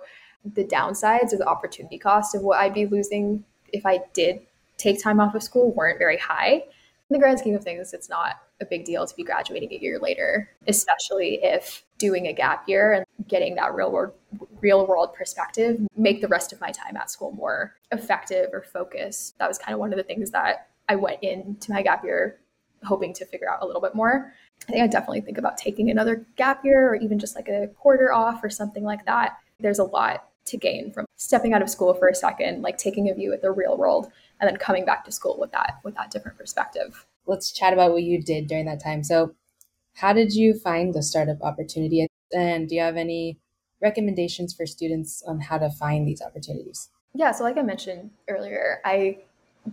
the 0.54 0.64
downsides 0.64 1.34
or 1.34 1.36
the 1.36 1.46
opportunity 1.46 1.98
cost 1.98 2.34
of 2.34 2.40
what 2.40 2.58
I'd 2.58 2.72
be 2.72 2.86
losing 2.86 3.44
if 3.70 3.84
I 3.84 4.00
did 4.14 4.40
take 4.78 5.02
time 5.02 5.20
off 5.20 5.34
of 5.34 5.42
school 5.42 5.72
weren't 5.74 5.98
very 5.98 6.16
high. 6.16 6.52
In 7.10 7.14
the 7.14 7.18
grand 7.18 7.38
scheme 7.38 7.54
of 7.54 7.62
things, 7.62 7.92
it's 7.92 8.08
not 8.08 8.36
a 8.62 8.64
big 8.64 8.86
deal 8.86 9.06
to 9.06 9.14
be 9.14 9.24
graduating 9.24 9.72
a 9.72 9.78
year 9.78 9.98
later, 9.98 10.48
especially 10.66 11.40
if 11.42 11.84
doing 11.98 12.26
a 12.26 12.32
gap 12.32 12.68
year 12.68 12.92
and 12.92 13.04
getting 13.28 13.54
that 13.56 13.74
real 13.74 13.90
world 13.90 14.12
real 14.60 14.86
world 14.86 15.14
perspective 15.14 15.80
make 15.96 16.20
the 16.20 16.28
rest 16.28 16.52
of 16.52 16.60
my 16.60 16.70
time 16.70 16.96
at 16.96 17.10
school 17.10 17.32
more 17.32 17.74
effective 17.92 18.50
or 18.52 18.62
focused. 18.62 19.38
That 19.38 19.48
was 19.48 19.58
kind 19.58 19.74
of 19.74 19.80
one 19.80 19.92
of 19.92 19.96
the 19.96 20.02
things 20.02 20.30
that 20.30 20.68
I 20.88 20.96
went 20.96 21.22
into 21.22 21.72
my 21.72 21.82
gap 21.82 22.04
year 22.04 22.38
hoping 22.84 23.12
to 23.12 23.24
figure 23.24 23.50
out 23.50 23.62
a 23.62 23.66
little 23.66 23.80
bit 23.80 23.94
more. 23.94 24.32
I 24.68 24.72
think 24.72 24.82
I 24.82 24.86
definitely 24.86 25.20
think 25.20 25.38
about 25.38 25.56
taking 25.56 25.90
another 25.90 26.26
gap 26.36 26.64
year 26.64 26.90
or 26.90 26.96
even 26.96 27.18
just 27.18 27.34
like 27.34 27.48
a 27.48 27.68
quarter 27.76 28.12
off 28.12 28.42
or 28.42 28.50
something 28.50 28.84
like 28.84 29.04
that. 29.06 29.38
There's 29.60 29.78
a 29.78 29.84
lot 29.84 30.28
to 30.46 30.56
gain 30.56 30.92
from 30.92 31.06
stepping 31.16 31.52
out 31.52 31.62
of 31.62 31.70
school 31.70 31.94
for 31.94 32.08
a 32.08 32.14
second, 32.14 32.62
like 32.62 32.78
taking 32.78 33.10
a 33.10 33.14
view 33.14 33.32
at 33.32 33.42
the 33.42 33.50
real 33.50 33.76
world 33.76 34.10
and 34.40 34.48
then 34.48 34.56
coming 34.56 34.84
back 34.84 35.04
to 35.04 35.12
school 35.12 35.36
with 35.38 35.52
that 35.52 35.78
with 35.84 35.94
that 35.94 36.10
different 36.10 36.38
perspective. 36.38 37.06
Let's 37.26 37.52
chat 37.52 37.72
about 37.72 37.92
what 37.92 38.02
you 38.02 38.22
did 38.22 38.46
during 38.46 38.66
that 38.66 38.82
time. 38.82 39.04
So, 39.04 39.34
how 39.98 40.12
did 40.12 40.32
you 40.32 40.54
find 40.54 40.94
the 40.94 41.02
startup 41.02 41.42
opportunity 41.42 42.06
and 42.32 42.68
do 42.68 42.76
you 42.76 42.80
have 42.80 42.96
any 42.96 43.36
recommendations 43.82 44.54
for 44.54 44.64
students 44.64 45.24
on 45.26 45.40
how 45.40 45.58
to 45.58 45.70
find 45.70 46.06
these 46.06 46.22
opportunities? 46.22 46.88
Yeah, 47.14 47.32
so 47.32 47.42
like 47.42 47.56
I 47.56 47.62
mentioned 47.62 48.10
earlier, 48.28 48.80
I 48.84 49.18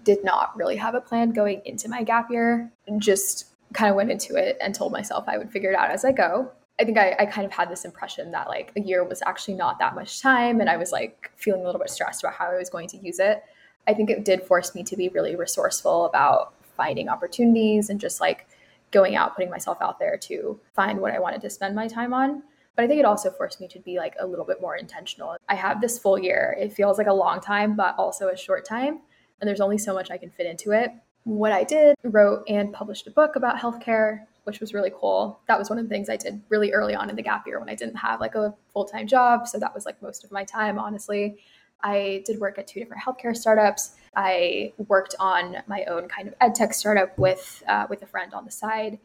did 0.03 0.23
not 0.23 0.57
really 0.57 0.77
have 0.77 0.95
a 0.95 1.01
plan 1.01 1.31
going 1.31 1.61
into 1.65 1.87
my 1.89 2.01
gap 2.01 2.31
year, 2.31 2.71
just 2.97 3.45
kind 3.73 3.89
of 3.91 3.95
went 3.95 4.09
into 4.09 4.35
it 4.35 4.57
and 4.61 4.73
told 4.73 4.91
myself 4.91 5.25
I 5.27 5.37
would 5.37 5.51
figure 5.51 5.71
it 5.71 5.75
out 5.75 5.91
as 5.91 6.03
I 6.03 6.11
go. 6.11 6.51
I 6.79 6.85
think 6.85 6.97
I, 6.97 7.15
I, 7.19 7.25
kind 7.25 7.45
of 7.45 7.53
had 7.53 7.69
this 7.69 7.85
impression 7.85 8.31
that 8.31 8.47
like 8.47 8.73
a 8.75 8.81
year 8.81 9.03
was 9.03 9.21
actually 9.25 9.53
not 9.53 9.79
that 9.79 9.95
much 9.95 10.21
time 10.21 10.59
and 10.59 10.69
I 10.69 10.75
was 10.75 10.91
like 10.91 11.31
feeling 11.37 11.61
a 11.61 11.65
little 11.65 11.79
bit 11.79 11.89
stressed 11.89 12.23
about 12.23 12.33
how 12.33 12.51
I 12.51 12.57
was 12.57 12.69
going 12.69 12.89
to 12.89 12.97
use 12.97 13.19
it. 13.19 13.43
I 13.87 13.93
think 13.93 14.09
it 14.09 14.25
did 14.25 14.43
force 14.43 14.73
me 14.75 14.83
to 14.83 14.97
be 14.97 15.07
really 15.07 15.35
resourceful 15.35 16.05
about 16.05 16.53
finding 16.75 17.09
opportunities 17.09 17.89
and 17.89 17.99
just 17.99 18.19
like 18.19 18.47
going 18.91 19.15
out, 19.15 19.35
putting 19.35 19.49
myself 19.49 19.77
out 19.81 19.99
there 19.99 20.17
to 20.17 20.59
find 20.73 20.99
what 20.99 21.13
I 21.13 21.19
wanted 21.19 21.41
to 21.41 21.49
spend 21.49 21.75
my 21.75 21.87
time 21.87 22.13
on. 22.13 22.43
But 22.75 22.83
I 22.83 22.87
think 22.87 22.99
it 22.99 23.05
also 23.05 23.31
forced 23.31 23.61
me 23.61 23.67
to 23.69 23.79
be 23.79 23.97
like 23.97 24.15
a 24.19 24.27
little 24.27 24.45
bit 24.45 24.61
more 24.61 24.75
intentional. 24.75 25.37
I 25.47 25.55
have 25.55 25.81
this 25.81 25.97
full 25.97 26.19
year. 26.19 26.57
It 26.59 26.73
feels 26.73 26.97
like 26.97 27.07
a 27.07 27.13
long 27.13 27.39
time, 27.39 27.75
but 27.75 27.95
also 27.97 28.29
a 28.29 28.37
short 28.37 28.65
time. 28.65 28.99
And 29.39 29.47
there's 29.47 29.61
only 29.61 29.77
so 29.77 29.93
much 29.93 30.11
I 30.11 30.17
can 30.17 30.29
fit 30.29 30.45
into 30.45 30.71
it. 30.71 30.91
What 31.23 31.51
I 31.51 31.63
did, 31.63 31.95
wrote 32.03 32.43
and 32.47 32.71
published 32.71 33.07
a 33.07 33.11
book 33.11 33.35
about 33.35 33.57
healthcare, 33.57 34.25
which 34.43 34.59
was 34.59 34.73
really 34.73 34.91
cool. 34.93 35.39
That 35.47 35.57
was 35.57 35.69
one 35.69 35.79
of 35.79 35.85
the 35.85 35.89
things 35.89 36.09
I 36.09 36.17
did 36.17 36.41
really 36.49 36.71
early 36.71 36.95
on 36.95 37.09
in 37.09 37.15
the 37.15 37.23
gap 37.23 37.47
year 37.47 37.59
when 37.59 37.69
I 37.69 37.75
didn't 37.75 37.95
have 37.95 38.19
like 38.19 38.35
a 38.35 38.53
full 38.73 38.85
time 38.85 39.07
job. 39.07 39.47
So 39.47 39.57
that 39.59 39.73
was 39.73 39.85
like 39.85 40.01
most 40.01 40.23
of 40.23 40.31
my 40.31 40.43
time, 40.43 40.77
honestly. 40.77 41.39
I 41.81 42.23
did 42.25 42.39
work 42.39 42.57
at 42.57 42.67
two 42.67 42.79
different 42.79 43.03
healthcare 43.03 43.35
startups. 43.35 43.95
I 44.15 44.73
worked 44.87 45.15
on 45.19 45.57
my 45.67 45.83
own 45.85 46.07
kind 46.07 46.27
of 46.27 46.35
ed 46.41 46.55
tech 46.55 46.73
startup 46.73 47.17
with 47.17 47.63
uh, 47.67 47.87
with 47.89 48.01
a 48.01 48.05
friend 48.05 48.33
on 48.33 48.45
the 48.45 48.51
side. 48.51 48.99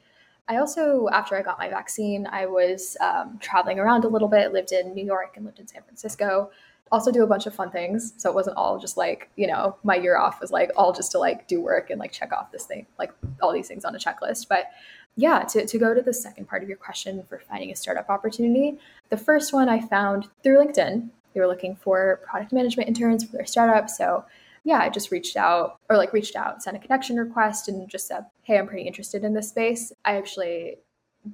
I 0.49 0.57
also, 0.57 1.09
after 1.13 1.37
I 1.37 1.43
got 1.43 1.61
my 1.61 1.69
vaccine, 1.69 2.27
I 2.27 2.47
was 2.47 2.97
um, 3.01 3.39
traveling 3.41 3.79
around 3.79 4.05
a 4.05 4.09
little 4.09 4.27
bit, 4.27 4.53
lived 4.53 4.73
in 4.73 4.95
New 4.95 5.05
York 5.05 5.35
and 5.37 5.47
lived 5.47 5.61
in 5.61 5.69
San 5.69 5.83
Francisco. 5.83 6.51
Also, 6.91 7.13
do 7.13 7.23
a 7.23 7.27
bunch 7.27 7.47
of 7.47 7.55
fun 7.55 7.71
things. 7.71 8.15
So 8.17 8.29
it 8.29 8.35
wasn't 8.35 8.57
all 8.57 8.77
just 8.77 8.97
like, 8.97 9.31
you 9.37 9.47
know, 9.47 9.77
my 9.85 9.95
year 9.95 10.19
off 10.19 10.41
was 10.41 10.51
like 10.51 10.73
all 10.77 10.93
just 10.93 11.13
to 11.13 11.21
like 11.21 11.47
do 11.47 11.61
work 11.61 11.91
and 11.91 12.01
like 12.01 12.11
check 12.11 12.33
off 12.33 12.51
this 12.51 12.65
thing, 12.65 12.85
like 12.99 13.13
all 13.41 13.53
these 13.53 13.69
things 13.69 13.85
on 13.85 13.95
a 13.95 13.99
checklist. 13.99 14.49
But 14.49 14.71
yeah, 15.15 15.45
to, 15.51 15.67
to 15.67 15.79
go 15.79 15.95
to 15.95 16.03
the 16.03 16.13
second 16.13 16.49
part 16.49 16.65
of 16.65 16.69
your 16.69 16.79
question 16.79 17.23
for 17.29 17.39
finding 17.39 17.71
a 17.71 17.77
startup 17.77 18.11
opportunity, 18.11 18.77
the 19.09 19.17
first 19.17 19.53
one 19.53 19.69
I 19.69 19.81
found 19.81 20.29
through 20.43 20.59
LinkedIn. 20.59 21.11
They 21.33 21.41
were 21.41 21.47
looking 21.47 21.77
for 21.77 22.21
product 22.29 22.53
management 22.53 22.89
interns 22.89 23.23
for 23.23 23.37
their 23.37 23.47
startup. 23.47 23.89
So 23.89 24.25
yeah, 24.65 24.79
I 24.79 24.89
just 24.89 25.11
reached 25.11 25.37
out 25.37 25.81
or 25.89 25.97
like 25.97 26.13
reached 26.13 26.37
out, 26.37 26.63
sent 26.63 26.77
a 26.77 26.81
connection 26.81 27.17
request, 27.17 27.69
and 27.69 27.89
just 27.89 28.07
said, 28.07 28.27
hey, 28.43 28.59
I'm 28.59 28.67
pretty 28.67 28.87
interested 28.87 29.25
in 29.25 29.35
this 29.35 29.49
space. 29.49 29.93
I 30.05 30.17
actually 30.17 30.77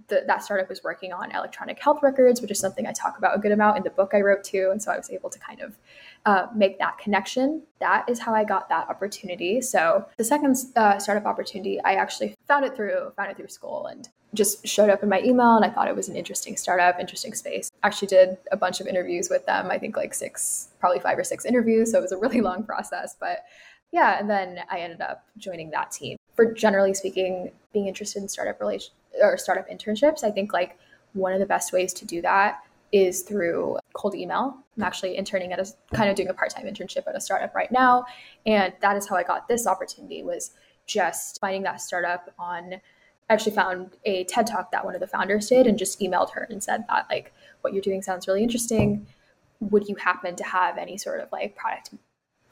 the, 0.09 0.25
that 0.27 0.43
startup 0.43 0.69
was 0.69 0.83
working 0.83 1.13
on 1.13 1.31
electronic 1.31 1.81
health 1.81 2.01
records, 2.03 2.41
which 2.41 2.51
is 2.51 2.59
something 2.59 2.87
I 2.87 2.93
talk 2.93 3.19
about 3.19 3.37
a 3.37 3.39
good 3.39 3.53
amount 3.53 3.77
in 3.77 3.83
the 3.85 3.91
book 3.91 4.13
I 4.15 4.21
wrote 4.21 4.43
too. 4.43 4.71
And 4.73 4.83
so 4.83 4.91
I 4.91 4.97
was 4.97 5.11
able 5.11 5.31
to 5.31 5.39
kind 5.39 5.61
of 5.61 5.79
uh, 6.25 6.47
make 6.55 6.79
that 6.79 6.99
connection. 6.99 7.63
That 7.79 8.09
is 8.09 8.19
how 8.19 8.35
I 8.35 8.45
got 8.45 8.69
that 8.69 8.89
opportunity. 8.89 9.61
So 9.61 10.07
the 10.17 10.25
second 10.25 10.57
uh, 10.75 10.99
startup 10.99 11.25
opportunity, 11.25 11.81
I 11.83 11.95
actually 11.95 12.35
found 12.49 12.65
it 12.65 12.75
through 12.75 13.13
found 13.17 13.31
it 13.31 13.37
through 13.37 13.49
school 13.49 13.87
and 13.87 14.09
just 14.37 14.67
showed 14.67 14.91
up 14.91 15.03
in 15.03 15.09
my 15.09 15.21
email. 15.21 15.57
And 15.57 15.65
I 15.65 15.71
thought 15.71 15.89
it 15.89 15.97
was 15.97 16.09
an 16.09 16.17
interesting 16.17 16.57
startup, 16.57 17.01
interesting 17.01 17.35
space. 17.35 17.71
Actually, 17.83 18.09
did 18.09 18.37
a 18.53 18.57
bunch 18.57 18.81
of 18.81 18.87
interviews 18.87 19.29
with 19.31 19.45
them. 19.47 19.71
I 19.71 19.79
think 19.79 19.97
like 19.97 20.15
six, 20.15 20.69
probably 20.79 21.01
five 21.01 21.19
or 21.19 21.25
six 21.25 21.45
interviews. 21.45 21.93
So 21.93 21.99
it 21.99 22.03
was 22.03 22.13
a 22.13 22.19
really 22.19 22.41
long 22.43 22.63
process, 22.65 23.17
but 23.19 23.45
yeah. 23.93 24.19
And 24.19 24.29
then 24.29 24.61
I 24.71 24.81
ended 24.81 25.01
up 25.01 25.25
joining 25.39 25.71
that 25.71 25.91
team. 25.91 26.19
For 26.35 26.53
generally 26.53 26.95
speaking, 26.95 27.53
being 27.73 27.89
interested 27.89 28.23
in 28.23 28.29
startup 28.29 28.61
relation 28.61 28.93
or 29.23 29.39
startup 29.39 29.69
internships, 29.69 30.23
I 30.23 30.31
think 30.31 30.53
like 30.53 30.79
one 31.15 31.33
of 31.33 31.41
the 31.41 31.47
best 31.47 31.73
ways 31.73 31.93
to 31.95 32.05
do 32.05 32.21
that 32.23 32.63
is 32.93 33.23
through 33.23 33.79
cold 33.95 34.15
email. 34.15 34.57
I'm 34.77 34.83
actually 34.83 35.17
interning 35.17 35.53
at 35.53 35.59
a 35.59 35.67
kind 35.95 36.11
of 36.11 36.17
doing 36.17 36.29
a 36.29 36.35
part-time 36.35 36.67
internship 36.67 37.07
at 37.07 37.17
a 37.17 37.21
startup 37.21 37.55
right 37.55 37.71
now, 37.73 38.05
and 38.45 38.73
that 38.81 38.97
is 38.97 39.09
how 39.09 39.17
I 39.17 39.23
got 39.23 39.49
this 39.49 39.67
opportunity 39.67 40.23
was 40.23 40.53
just 40.87 41.41
finding 41.41 41.63
that 41.65 41.81
startup 41.81 42.33
on 42.39 42.81
I 43.29 43.35
actually 43.35 43.57
found 43.57 43.91
a 44.05 44.25
TED 44.25 44.47
talk 44.47 44.71
that 44.71 44.85
one 44.85 44.95
of 44.95 45.01
the 45.01 45.07
founders 45.07 45.49
did 45.49 45.67
and 45.67 45.79
just 45.79 46.01
emailed 46.01 46.31
her 46.33 46.47
and 46.49 46.63
said 46.63 46.85
that 46.89 47.07
like 47.11 47.33
what 47.61 47.73
you're 47.73 47.83
doing 47.83 48.03
sounds 48.03 48.29
really 48.29 48.43
interesting. 48.43 49.07
Would 49.61 49.89
you 49.89 49.97
happen 49.97 50.37
to 50.37 50.45
have 50.45 50.79
any 50.79 50.97
sort 50.97 51.21
of 51.21 51.31
like 51.33 51.57
product, 51.57 51.95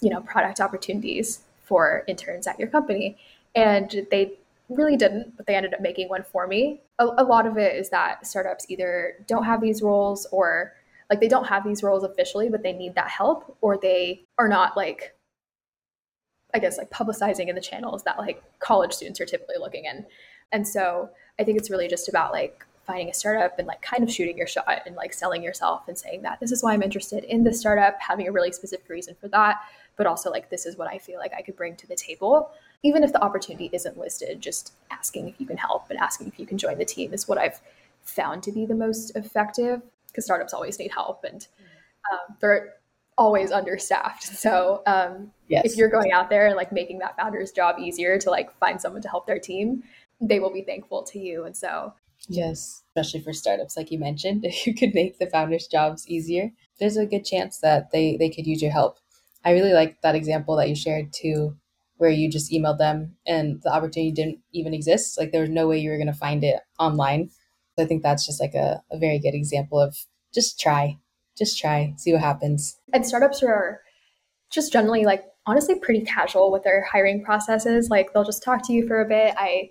you 0.01 0.11
know, 0.11 0.21
product 0.21 0.61
opportunities 0.61 1.41
for 1.63 2.05
interns 2.09 2.47
at 2.47 2.59
your 2.59 2.69
company? 2.69 3.17
And 3.55 4.07
they 4.11 4.33
really 4.69 4.97
didn't, 4.97 5.37
but 5.37 5.47
they 5.47 5.55
ended 5.55 5.75
up 5.75 5.81
making 5.81 6.09
one 6.09 6.25
for 6.25 6.47
me. 6.47 6.81
A, 6.99 7.05
a 7.05 7.25
lot 7.25 7.47
of 7.47 7.57
it 7.57 7.77
is 7.77 7.91
that 7.91 8.27
startups 8.27 8.67
either 8.69 9.15
don't 9.27 9.45
have 9.45 9.61
these 9.61 9.83
roles 9.83 10.27
or 10.33 10.73
like 11.11 11.21
they 11.21 11.29
don't 11.29 11.47
have 11.47 11.65
these 11.65 11.83
roles 11.83 12.03
officially, 12.03 12.49
but 12.49 12.63
they 12.63 12.73
need 12.73 12.95
that 12.95 13.09
help, 13.09 13.57
or 13.61 13.77
they 13.77 14.25
are 14.39 14.49
not 14.49 14.77
like 14.77 15.15
I 16.55 16.61
guess 16.61 16.79
like 16.79 16.91
publicizing 16.91 17.49
in 17.49 17.57
the 17.57 17.61
channels 17.61 18.05
that 18.05 18.19
like 18.19 18.43
college 18.61 18.93
students 18.93 19.21
are 19.21 19.27
typically 19.27 19.57
looking 19.59 19.85
in. 19.85 20.07
And 20.53 20.67
so 20.67 21.11
I 21.39 21.45
think 21.45 21.59
it's 21.59 21.71
really 21.71 21.89
just 21.89 22.09
about 22.09 22.33
like 22.33 22.65
finding 22.87 23.09
a 23.09 23.15
startup 23.15 23.59
and 23.59 23.67
like 23.67 23.81
kind 23.83 24.03
of 24.03 24.13
shooting 24.13 24.37
your 24.37 24.47
shot 24.47 24.83
and 24.87 24.95
like 24.95 25.13
selling 25.13 25.43
yourself 25.43 25.89
and 25.89 25.97
saying 25.97 26.23
that 26.23 26.39
this 26.41 26.53
is 26.53 26.63
why 26.63 26.73
I'm 26.73 26.83
interested 26.83 27.25
in 27.25 27.43
this 27.43 27.61
startup, 27.61 27.97
having 28.01 28.29
a 28.29 28.33
really 28.33 28.53
specific 28.53 28.89
reason 28.89 29.17
for 29.19 29.29
that, 29.29 29.61
but 29.97 30.07
also 30.07 30.31
like 30.31 30.51
this 30.51 30.67
is 30.67 30.77
what 30.77 30.89
I 30.89 30.99
feel 30.99 31.19
like 31.19 31.33
I 31.37 31.43
could 31.43 31.57
bring 31.57 31.77
to 31.77 31.87
the 31.87 31.97
table. 31.97 32.51
Even 32.83 33.03
if 33.03 33.13
the 33.13 33.23
opportunity 33.23 33.71
isn't 33.73 33.99
listed, 33.99 34.41
just 34.41 34.75
asking 34.91 35.29
if 35.29 35.41
you 35.41 35.47
can 35.47 35.57
help 35.57 35.89
and 35.89 35.99
asking 35.99 36.29
if 36.29 36.39
you 36.39 36.47
can 36.47 36.59
join 36.59 36.79
the 36.79 36.85
team 36.85 37.15
is 37.15 37.27
what 37.27 37.39
I've 37.39 37.61
found 38.03 38.43
to 38.43 38.53
be 38.53 38.67
the 38.67 38.75
most 38.75 39.17
effective 39.17 39.81
because 40.09 40.25
startups 40.25 40.53
always 40.53 40.79
need 40.79 40.93
help 40.93 41.25
and 41.25 41.49
um, 42.13 42.37
they're 42.41 42.75
always 43.17 43.51
understaffed. 43.51 44.25
So 44.25 44.83
um, 44.87 45.31
yes. 45.49 45.65
if 45.65 45.77
you're 45.77 45.89
going 45.89 46.13
out 46.13 46.29
there 46.29 46.47
and 46.47 46.57
like 46.57 46.73
making 46.73 46.99
that 46.99 47.17
founder's 47.17 47.53
job 47.53 47.79
easier 47.79 48.19
to 48.19 48.31
like 48.31 48.57
find 48.59 48.81
someone 48.81 49.03
to 49.03 49.09
help 49.09 49.27
their 49.27 49.39
team, 49.39 49.85
they 50.21 50.41
will 50.41 50.53
be 50.53 50.63
thankful 50.63 51.03
to 51.05 51.19
you. 51.19 51.45
And 51.45 51.57
so 51.57 51.95
yes, 52.29 52.83
especially 52.89 53.21
for 53.21 53.33
startups, 53.33 53.77
like 53.77 53.91
you 53.91 53.99
mentioned, 53.99 54.45
if 54.45 54.67
you 54.67 54.75
could 54.75 54.95
make 54.95 55.19
the 55.19 55.27
founders' 55.27 55.67
jobs 55.67 56.09
easier, 56.09 56.51
there's 56.79 56.97
a 56.97 57.07
good 57.07 57.25
chance 57.25 57.59
that 57.59 57.91
they 57.93 58.17
they 58.17 58.31
could 58.31 58.47
use 58.47 58.63
your 58.63 58.73
help. 58.73 58.99
I 59.45 59.53
really 59.53 59.73
like 59.73 60.01
that 60.03 60.15
example 60.15 60.57
that 60.57 60.69
you 60.69 60.75
shared 60.75 61.13
too, 61.13 61.57
where 61.99 62.11
you 62.11 62.31
just 62.31 62.51
emailed 62.51 62.79
them 62.79 63.17
and 63.27 63.61
the 63.63 63.73
opportunity 63.73 64.11
didn't 64.11 64.39
even 64.53 64.73
exist. 64.73 65.19
Like 65.19 65.33
there 65.33 65.43
was 65.43 65.51
no 65.51 65.69
way 65.69 65.79
you 65.79 65.91
were 65.91 65.99
going 65.99 66.07
to 66.07 66.15
find 66.15 66.43
it 66.43 66.61
online. 66.79 67.31
So 67.77 67.85
I 67.85 67.87
think 67.87 68.03
that's 68.03 68.25
just 68.25 68.41
like 68.41 68.55
a, 68.55 68.83
a 68.91 68.99
very 68.99 69.19
good 69.19 69.35
example 69.35 69.79
of 69.79 69.97
just 70.33 70.59
try, 70.59 70.99
just 71.37 71.59
try, 71.59 71.93
see 71.97 72.13
what 72.13 72.23
happens. 72.23 72.79
And 72.93 73.07
startups 73.07 73.43
are 73.43 73.81
just 74.51 74.73
generally 74.73 75.05
like 75.05 75.25
honestly 75.47 75.75
pretty 75.75 76.05
casual 76.05 76.51
with 76.51 76.65
their 76.65 76.85
hiring 76.91 77.23
processes. 77.23 77.91
Like 77.91 78.13
they'll 78.13 78.25
just 78.25 78.43
talk 78.43 78.67
to 78.67 78.73
you 78.73 78.87
for 78.87 79.01
a 79.01 79.09
bit. 79.09 79.35
I 79.37 79.69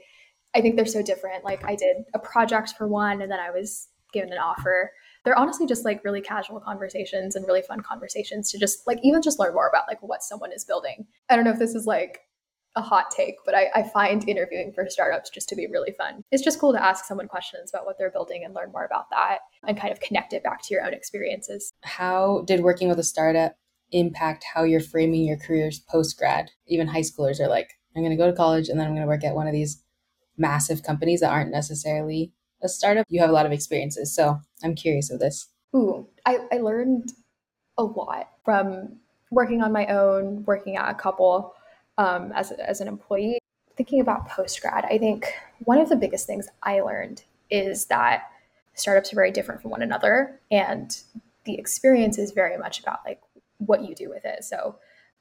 I 0.56 0.62
think 0.62 0.76
they're 0.76 0.86
so 0.86 1.02
different. 1.02 1.44
Like 1.44 1.66
I 1.66 1.76
did 1.76 1.98
a 2.14 2.20
project 2.20 2.74
for 2.78 2.88
one 2.88 3.22
and 3.22 3.32
then 3.32 3.40
I 3.40 3.52
was 3.52 3.88
given 4.14 4.32
an 4.32 4.38
offer. 4.38 4.92
They're 5.26 5.38
honestly 5.38 5.66
just 5.66 5.86
like 5.86 6.04
really 6.04 6.22
casual 6.22 6.60
conversations 6.60 7.36
and 7.36 7.48
really 7.48 7.62
fun 7.62 7.82
conversations 7.82 8.52
to 8.52 8.60
just 8.60 8.86
like 8.86 9.00
even 9.04 9.22
just 9.22 9.40
learn 9.40 9.54
more 9.54 9.68
about 9.68 9.88
like 9.88 10.02
what 10.02 10.22
someone 10.22 10.52
is 10.52 10.64
building. 10.64 11.08
I 11.30 11.36
don't 11.36 11.46
know 11.46 11.52
if 11.52 11.60
this 11.60 11.76
is 11.76 11.86
like 11.86 12.20
a 12.76 12.82
hot 12.82 13.12
take, 13.12 13.36
but 13.46 13.54
I, 13.56 13.70
I, 13.76 13.84
find 13.84 14.28
interviewing 14.28 14.72
for 14.74 14.88
startups 14.90 15.30
just 15.30 15.48
to 15.50 15.56
be 15.56 15.68
really 15.68 15.94
fun. 15.96 16.24
It's 16.32 16.44
just 16.44 16.60
cool 16.60 16.74
to 16.74 16.84
ask 16.84 17.06
someone 17.06 17.28
questions 17.28 17.70
about 17.72 17.86
what 17.86 17.98
they're 18.00 18.10
building 18.10 18.44
and 18.44 18.54
learn 18.56 18.72
more 18.72 18.86
about 18.86 19.12
that 19.12 19.40
and 19.68 19.80
kind 19.80 19.94
of 19.94 20.00
connect 20.00 20.34
it 20.34 20.44
back 20.44 20.64
to 20.64 20.74
your 20.74 20.84
own 20.84 20.94
experiences. 20.94 21.72
How 21.84 22.44
did 22.48 22.64
working 22.64 22.90
with 22.90 22.98
a 22.98 23.04
startup 23.04 23.56
impact 23.92 24.44
how 24.56 24.64
you're 24.64 24.80
framing 24.80 25.24
your 25.24 25.38
careers 25.38 25.80
post 25.80 26.18
grad? 26.18 26.50
Even 26.68 26.88
high 26.88 27.02
schoolers 27.02 27.40
are 27.40 27.48
like, 27.48 27.70
I'm 27.96 28.02
going 28.02 28.10
to 28.10 28.18
go 28.18 28.30
to 28.30 28.36
college 28.36 28.70
and 28.70 28.80
then 28.80 28.88
I'm 28.88 28.94
going 28.94 29.04
to 29.04 29.08
work 29.08 29.24
at 29.24 29.36
one 29.36 29.46
of 29.46 29.54
these 29.54 29.84
massive 30.38 30.84
companies 30.84 31.22
that 31.22 31.32
aren't 31.32 31.52
necessarily 31.52 32.32
a 32.62 32.70
startup. 32.70 33.06
You 33.10 33.22
have 33.22 33.30
a 33.30 33.34
lot 33.34 33.46
of 33.46 33.52
experiences. 33.52 34.16
So 34.16 34.40
I'm 34.64 34.76
curious 34.76 35.12
of 35.12 35.20
this. 35.20 35.50
Ooh, 35.76 36.08
I, 36.26 36.40
I 36.52 36.58
learned 36.58 37.14
a 37.78 37.84
lot 37.84 38.30
from 38.46 38.98
working 39.32 39.62
on 39.62 39.72
my 39.72 39.88
own, 39.88 40.44
working 40.46 40.78
at 40.78 40.90
a 40.90 40.94
couple 40.94 41.54
um, 41.98 42.32
as, 42.34 42.52
as 42.52 42.82
an 42.82 42.88
employee. 42.88 43.40
Thinking 43.76 44.02
about 44.02 44.30
post 44.30 44.62
grad, 44.62 44.86
I 44.86 45.00
think 45.00 45.34
one 45.64 45.80
of 45.80 45.90
the 45.90 45.96
biggest 45.96 46.28
things 46.28 46.48
I 46.62 46.82
learned 46.82 47.24
is 47.50 47.86
that 47.86 48.26
startups 48.76 49.12
are 49.12 49.16
very 49.16 49.32
different 49.32 49.64
from 49.64 49.72
one 49.72 49.82
another, 49.82 50.40
and 50.52 50.96
the 51.46 51.58
experience 51.58 52.20
is 52.20 52.32
very 52.32 52.56
much 52.56 52.80
about 52.80 53.00
like 53.04 53.20
what 53.58 53.84
you 53.84 53.96
do 53.96 54.10
with 54.10 54.26
it. 54.26 54.44
So, 54.44 54.76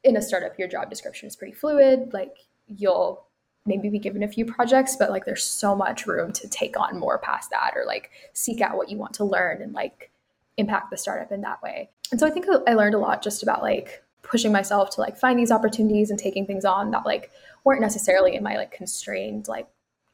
in 0.05 0.19
a 0.19 0.23
startup, 0.23 0.59
your 0.59 0.69
job 0.69 0.91
description 0.91 1.29
is 1.29 1.37
pretty 1.37 1.55
fluid. 1.55 2.13
Like 2.13 2.37
you'll 2.67 3.25
maybe 3.65 3.89
be 3.89 3.99
given 3.99 4.23
a 4.23 4.29
few 4.29 4.45
projects, 4.45 4.97
but 4.97 5.11
like 5.11 5.25
there's 5.25 5.45
so 5.45 5.75
much 5.77 6.07
room 6.07 6.33
to 6.33 6.49
take 6.49 6.79
on 6.79 6.99
more 6.99 7.19
past 7.19 7.51
that, 7.51 7.73
or 7.77 7.85
like 7.87 8.11
seek 8.33 8.61
out 8.61 8.77
what 8.77 8.91
you 8.91 8.97
want 8.97 9.15
to 9.15 9.25
learn 9.25 9.63
and 9.63 9.73
like 9.73 10.11
impact 10.57 10.91
the 10.91 10.97
startup 10.97 11.33
in 11.33 11.41
that 11.43 11.63
way. 11.63 11.91
And 12.11 12.21
so 12.21 12.27
I 12.27 12.31
think 12.31 12.47
I 12.67 12.75
learned 12.75 12.95
a 12.95 12.99
lot 12.99 13.23
just 13.23 13.43
about 13.43 13.63
like 13.63 14.03
pushing 14.23 14.53
myself 14.53 14.91
to 14.91 15.01
like 15.01 15.17
find 15.17 15.39
these 15.39 15.51
opportunities 15.51 16.11
and 16.11 16.19
taking 16.19 16.47
things 16.47 16.65
on 16.65 16.91
that 16.93 17.05
like 17.05 17.31
weren't 17.65 17.81
necessarily 17.81 18.35
in 18.35 18.43
my 18.43 18.57
like 18.57 18.71
constrained 18.71 19.49
like 19.49 19.67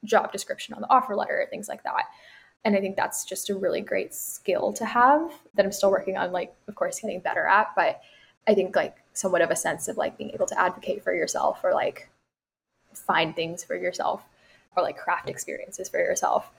job 0.05 0.33
description 0.33 0.75
on 0.75 0.81
the 0.81 0.91
offer 0.91 1.15
letter 1.15 1.47
things 1.51 1.69
like 1.69 1.83
that 1.83 2.05
and 2.65 2.75
i 2.75 2.81
think 2.81 2.97
that's 2.97 3.25
just 3.25 3.51
a 3.51 3.55
really 3.55 3.81
great 3.81 4.15
skill 4.15 4.73
to 4.73 4.85
have 4.85 5.31
that 5.55 5.65
i'm 5.65 5.73
still 5.73 5.91
working 5.91 6.17
on 6.17 6.33
like 6.33 6.55
of 6.69 6.75
course 6.75 7.01
getting 7.01 7.21
better 7.21 7.47
at 7.47 7.69
but 7.77 8.01
i 8.47 8.55
think 8.55 8.75
like 8.75 8.97
somewhat 9.13 9.43
of 9.43 9.51
a 9.51 9.57
sense 9.57 9.89
of 9.89 9.97
like 9.97 10.17
being 10.17 10.31
able 10.31 10.47
to 10.47 10.59
advocate 10.59 11.03
for 11.03 11.13
yourself 11.13 11.61
or 11.63 11.73
like 11.73 12.09
find 13.07 13.35
things 13.35 13.65
for 13.65 13.77
yourself 13.77 14.23
or 14.77 14.83
like 14.83 14.97
craft 14.97 15.29
experiences 15.29 15.89
for 15.89 15.99
yourself 15.99 16.51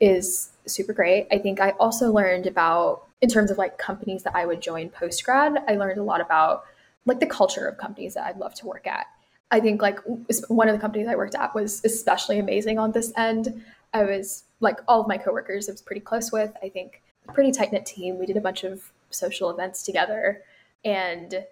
is 0.00 0.50
super 0.66 0.92
great. 0.92 1.26
I 1.30 1.38
think 1.38 1.60
I 1.60 1.70
also 1.72 2.12
learned 2.12 2.46
about, 2.46 3.06
in 3.20 3.28
terms 3.28 3.50
of 3.50 3.58
like 3.58 3.78
companies 3.78 4.22
that 4.24 4.36
I 4.36 4.46
would 4.46 4.60
join 4.60 4.90
post 4.90 5.24
grad, 5.24 5.64
I 5.68 5.76
learned 5.76 5.98
a 5.98 6.02
lot 6.02 6.20
about 6.20 6.64
like 7.06 7.20
the 7.20 7.26
culture 7.26 7.66
of 7.66 7.78
companies 7.78 8.14
that 8.14 8.24
I'd 8.26 8.38
love 8.38 8.54
to 8.56 8.66
work 8.66 8.86
at. 8.86 9.06
I 9.50 9.60
think 9.60 9.80
like 9.80 10.00
one 10.48 10.68
of 10.68 10.74
the 10.74 10.80
companies 10.80 11.08
I 11.08 11.16
worked 11.16 11.34
at 11.34 11.54
was 11.54 11.80
especially 11.84 12.38
amazing 12.38 12.78
on 12.78 12.92
this 12.92 13.12
end. 13.16 13.62
I 13.94 14.02
was 14.02 14.44
like 14.60 14.80
all 14.88 15.00
of 15.00 15.08
my 15.08 15.16
coworkers 15.16 15.68
I 15.68 15.72
was 15.72 15.82
pretty 15.82 16.00
close 16.00 16.32
with. 16.32 16.52
I 16.62 16.68
think 16.68 17.02
pretty 17.32 17.52
tight 17.52 17.72
knit 17.72 17.86
team. 17.86 18.18
We 18.18 18.26
did 18.26 18.36
a 18.36 18.40
bunch 18.40 18.64
of 18.64 18.92
social 19.10 19.50
events 19.50 19.82
together 19.82 20.42
and 20.84 21.44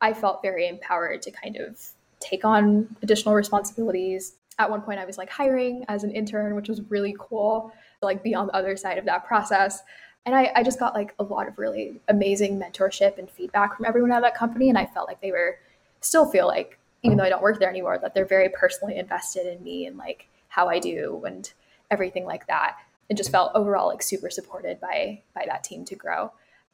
I 0.00 0.12
felt 0.12 0.42
very 0.42 0.66
empowered 0.66 1.22
to 1.22 1.30
kind 1.30 1.56
of 1.56 1.78
take 2.22 2.44
on 2.44 2.94
additional 3.02 3.34
responsibilities. 3.34 4.34
At 4.58 4.70
one 4.70 4.82
point 4.82 5.00
I 5.00 5.04
was 5.04 5.18
like 5.18 5.30
hiring 5.30 5.84
as 5.88 6.04
an 6.04 6.10
intern, 6.10 6.54
which 6.54 6.68
was 6.68 6.82
really 6.90 7.14
cool, 7.18 7.72
like 8.02 8.22
be 8.22 8.34
on 8.34 8.46
the 8.46 8.54
other 8.54 8.76
side 8.76 8.98
of 8.98 9.04
that 9.06 9.26
process. 9.26 9.82
And 10.24 10.36
I, 10.36 10.52
I 10.54 10.62
just 10.62 10.78
got 10.78 10.94
like 10.94 11.14
a 11.18 11.24
lot 11.24 11.48
of 11.48 11.58
really 11.58 12.00
amazing 12.08 12.58
mentorship 12.58 13.18
and 13.18 13.28
feedback 13.28 13.76
from 13.76 13.86
everyone 13.86 14.12
at 14.12 14.20
that 14.20 14.36
company 14.36 14.68
and 14.68 14.78
i 14.78 14.86
felt 14.86 15.08
like 15.08 15.20
they 15.20 15.32
were 15.32 15.58
still 16.00 16.30
feel 16.30 16.46
like 16.46 16.78
even 17.02 17.18
though 17.18 17.24
i 17.24 17.28
don't 17.28 17.42
work 17.42 17.58
there 17.58 17.68
anymore 17.70 17.98
that 17.98 18.14
they're 18.14 18.24
very 18.24 18.48
personally 18.48 18.96
invested 18.96 19.46
in 19.46 19.62
me 19.64 19.86
and 19.86 19.96
like 19.96 20.28
how 20.48 20.68
i 20.68 20.78
do 20.78 21.22
and 21.26 21.52
everything 21.90 22.24
like 22.24 22.46
that. 22.46 22.76
And 23.10 23.16
just 23.16 23.30
felt 23.30 23.52
overall 23.54 23.88
like 23.88 24.02
super 24.02 24.30
supported 24.30 24.80
by 24.80 25.22
by 25.34 25.44
that 25.46 25.62
team 25.62 25.84
to 25.84 25.94
grow. 25.94 26.32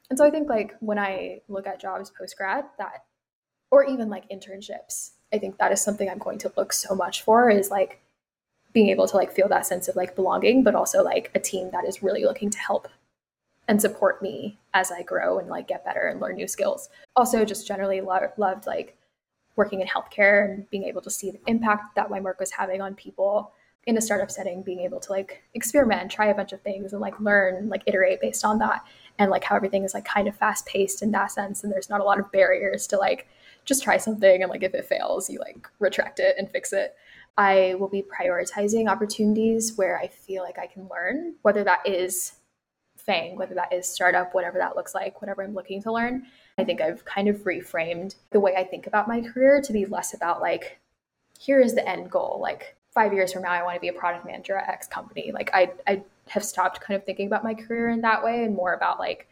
And 0.08 0.16
so 0.18 0.24
i 0.24 0.30
think 0.30 0.48
like 0.48 0.76
when 0.80 0.98
i 0.98 1.40
look 1.48 1.66
at 1.66 1.80
jobs 1.80 2.10
post 2.16 2.36
grad 2.36 2.64
that 2.78 3.04
or 3.70 3.84
even 3.84 4.08
like 4.08 4.30
internships 4.30 5.10
i 5.32 5.38
think 5.38 5.58
that 5.58 5.72
is 5.72 5.80
something 5.80 6.08
i'm 6.08 6.18
going 6.18 6.38
to 6.38 6.52
look 6.56 6.72
so 6.72 6.94
much 6.94 7.22
for 7.22 7.50
is 7.50 7.70
like 7.70 8.00
being 8.72 8.88
able 8.88 9.08
to 9.08 9.16
like 9.16 9.32
feel 9.32 9.48
that 9.48 9.66
sense 9.66 9.88
of 9.88 9.96
like 9.96 10.14
belonging 10.14 10.62
but 10.62 10.74
also 10.74 11.02
like 11.02 11.30
a 11.34 11.38
team 11.40 11.70
that 11.72 11.84
is 11.84 12.02
really 12.02 12.24
looking 12.24 12.50
to 12.50 12.58
help 12.58 12.88
and 13.68 13.80
support 13.80 14.22
me 14.22 14.58
as 14.72 14.90
I 14.90 15.02
grow 15.02 15.38
and 15.38 15.48
like 15.48 15.68
get 15.68 15.84
better 15.84 16.06
and 16.08 16.20
learn 16.20 16.36
new 16.36 16.48
skills. 16.48 16.88
Also, 17.14 17.44
just 17.44 17.66
generally 17.66 18.00
lo- 18.00 18.32
loved 18.38 18.66
like 18.66 18.96
working 19.56 19.80
in 19.80 19.86
healthcare 19.86 20.44
and 20.44 20.68
being 20.70 20.84
able 20.84 21.02
to 21.02 21.10
see 21.10 21.30
the 21.30 21.40
impact 21.46 21.94
that 21.94 22.10
my 22.10 22.18
work 22.18 22.40
was 22.40 22.50
having 22.50 22.80
on 22.80 22.94
people 22.94 23.52
in 23.86 23.96
a 23.96 24.00
startup 24.00 24.30
setting, 24.30 24.62
being 24.62 24.80
able 24.80 25.00
to 25.00 25.12
like 25.12 25.42
experiment, 25.54 26.10
try 26.10 26.26
a 26.26 26.34
bunch 26.34 26.52
of 26.52 26.62
things 26.62 26.92
and 26.92 27.00
like 27.00 27.18
learn, 27.20 27.68
like 27.68 27.82
iterate 27.86 28.20
based 28.20 28.44
on 28.44 28.58
that. 28.58 28.84
And 29.18 29.30
like 29.30 29.44
how 29.44 29.56
everything 29.56 29.84
is 29.84 29.94
like 29.94 30.04
kind 30.04 30.28
of 30.28 30.36
fast 30.36 30.64
paced 30.64 31.02
in 31.02 31.10
that 31.12 31.30
sense. 31.30 31.62
And 31.62 31.72
there's 31.72 31.90
not 31.90 32.00
a 32.00 32.04
lot 32.04 32.20
of 32.20 32.32
barriers 32.32 32.86
to 32.88 32.96
like 32.96 33.28
just 33.68 33.82
try 33.82 33.98
something 33.98 34.42
and 34.42 34.50
like 34.50 34.62
if 34.62 34.74
it 34.74 34.86
fails, 34.86 35.28
you 35.28 35.38
like 35.38 35.68
retract 35.78 36.18
it 36.18 36.34
and 36.38 36.50
fix 36.50 36.72
it. 36.72 36.96
I 37.36 37.76
will 37.78 37.88
be 37.88 38.02
prioritizing 38.02 38.88
opportunities 38.88 39.76
where 39.76 39.98
I 39.98 40.08
feel 40.08 40.42
like 40.42 40.58
I 40.58 40.66
can 40.66 40.88
learn, 40.90 41.34
whether 41.42 41.62
that 41.62 41.86
is 41.86 42.32
thing, 42.98 43.36
whether 43.36 43.54
that 43.54 43.72
is 43.72 43.86
startup, 43.86 44.34
whatever 44.34 44.58
that 44.58 44.74
looks 44.74 44.94
like, 44.94 45.20
whatever 45.20 45.44
I'm 45.44 45.54
looking 45.54 45.82
to 45.82 45.92
learn. 45.92 46.26
I 46.56 46.64
think 46.64 46.80
I've 46.80 47.04
kind 47.04 47.28
of 47.28 47.36
reframed 47.44 48.16
the 48.30 48.40
way 48.40 48.56
I 48.56 48.64
think 48.64 48.86
about 48.86 49.06
my 49.06 49.20
career 49.20 49.60
to 49.60 49.72
be 49.72 49.86
less 49.86 50.14
about 50.14 50.40
like, 50.40 50.80
here 51.38 51.60
is 51.60 51.74
the 51.74 51.88
end 51.88 52.10
goal. 52.10 52.38
Like 52.42 52.74
five 52.92 53.12
years 53.12 53.32
from 53.32 53.42
now, 53.42 53.52
I 53.52 53.62
want 53.62 53.76
to 53.76 53.80
be 53.80 53.88
a 53.88 53.92
product 53.92 54.26
manager 54.26 54.56
at 54.56 54.68
X 54.68 54.88
company. 54.88 55.30
Like 55.32 55.50
I, 55.52 55.70
I 55.86 56.02
have 56.28 56.44
stopped 56.44 56.80
kind 56.80 56.98
of 56.98 57.04
thinking 57.04 57.28
about 57.28 57.44
my 57.44 57.54
career 57.54 57.90
in 57.90 58.00
that 58.00 58.24
way 58.24 58.44
and 58.44 58.56
more 58.56 58.72
about 58.72 58.98
like, 58.98 59.28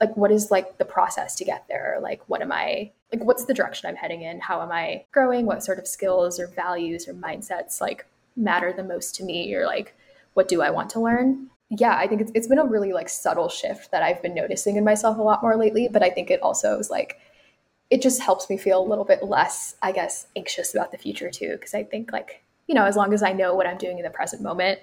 like 0.00 0.16
what 0.16 0.30
is 0.30 0.50
like 0.50 0.78
the 0.78 0.84
process 0.84 1.34
to 1.36 1.44
get 1.44 1.66
there? 1.68 1.98
Like 2.00 2.22
what 2.28 2.42
am 2.42 2.52
I 2.52 2.92
like 3.14 3.26
what's 3.26 3.44
the 3.44 3.54
direction 3.54 3.88
I'm 3.88 3.96
heading 3.96 4.22
in? 4.22 4.40
How 4.40 4.60
am 4.60 4.72
I 4.72 5.04
growing? 5.12 5.46
What 5.46 5.62
sort 5.62 5.78
of 5.78 5.86
skills 5.86 6.40
or 6.40 6.48
values 6.48 7.06
or 7.06 7.14
mindsets 7.14 7.80
like 7.80 8.06
matter 8.36 8.72
the 8.72 8.82
most 8.82 9.14
to 9.16 9.24
me 9.24 9.54
or 9.54 9.66
like 9.66 9.94
what 10.34 10.48
do 10.48 10.62
I 10.62 10.70
want 10.70 10.90
to 10.90 11.00
learn. 11.00 11.48
Yeah, 11.70 11.96
I 11.96 12.06
think 12.06 12.20
it's, 12.20 12.32
it's 12.34 12.48
been 12.48 12.58
a 12.58 12.64
really 12.64 12.92
like 12.92 13.08
subtle 13.08 13.48
shift 13.48 13.90
that 13.92 14.02
I've 14.02 14.20
been 14.20 14.34
noticing 14.34 14.76
in 14.76 14.84
myself 14.84 15.16
a 15.16 15.22
lot 15.22 15.42
more 15.42 15.56
lately. 15.56 15.88
But 15.90 16.02
I 16.02 16.10
think 16.10 16.30
it 16.30 16.42
also 16.42 16.78
is 16.78 16.90
like, 16.90 17.18
it 17.90 18.02
just 18.02 18.20
helps 18.20 18.50
me 18.50 18.56
feel 18.56 18.82
a 18.82 18.86
little 18.86 19.04
bit 19.04 19.22
less, 19.22 19.76
I 19.80 19.92
guess, 19.92 20.26
anxious 20.36 20.74
about 20.74 20.90
the 20.90 20.98
future 20.98 21.30
too. 21.30 21.56
Cause 21.60 21.74
I 21.74 21.84
think 21.84 22.12
like, 22.12 22.42
you 22.66 22.74
know, 22.74 22.84
as 22.84 22.96
long 22.96 23.12
as 23.14 23.22
I 23.22 23.32
know 23.32 23.54
what 23.54 23.66
I'm 23.66 23.78
doing 23.78 23.98
in 23.98 24.04
the 24.04 24.10
present 24.10 24.42
moment 24.42 24.80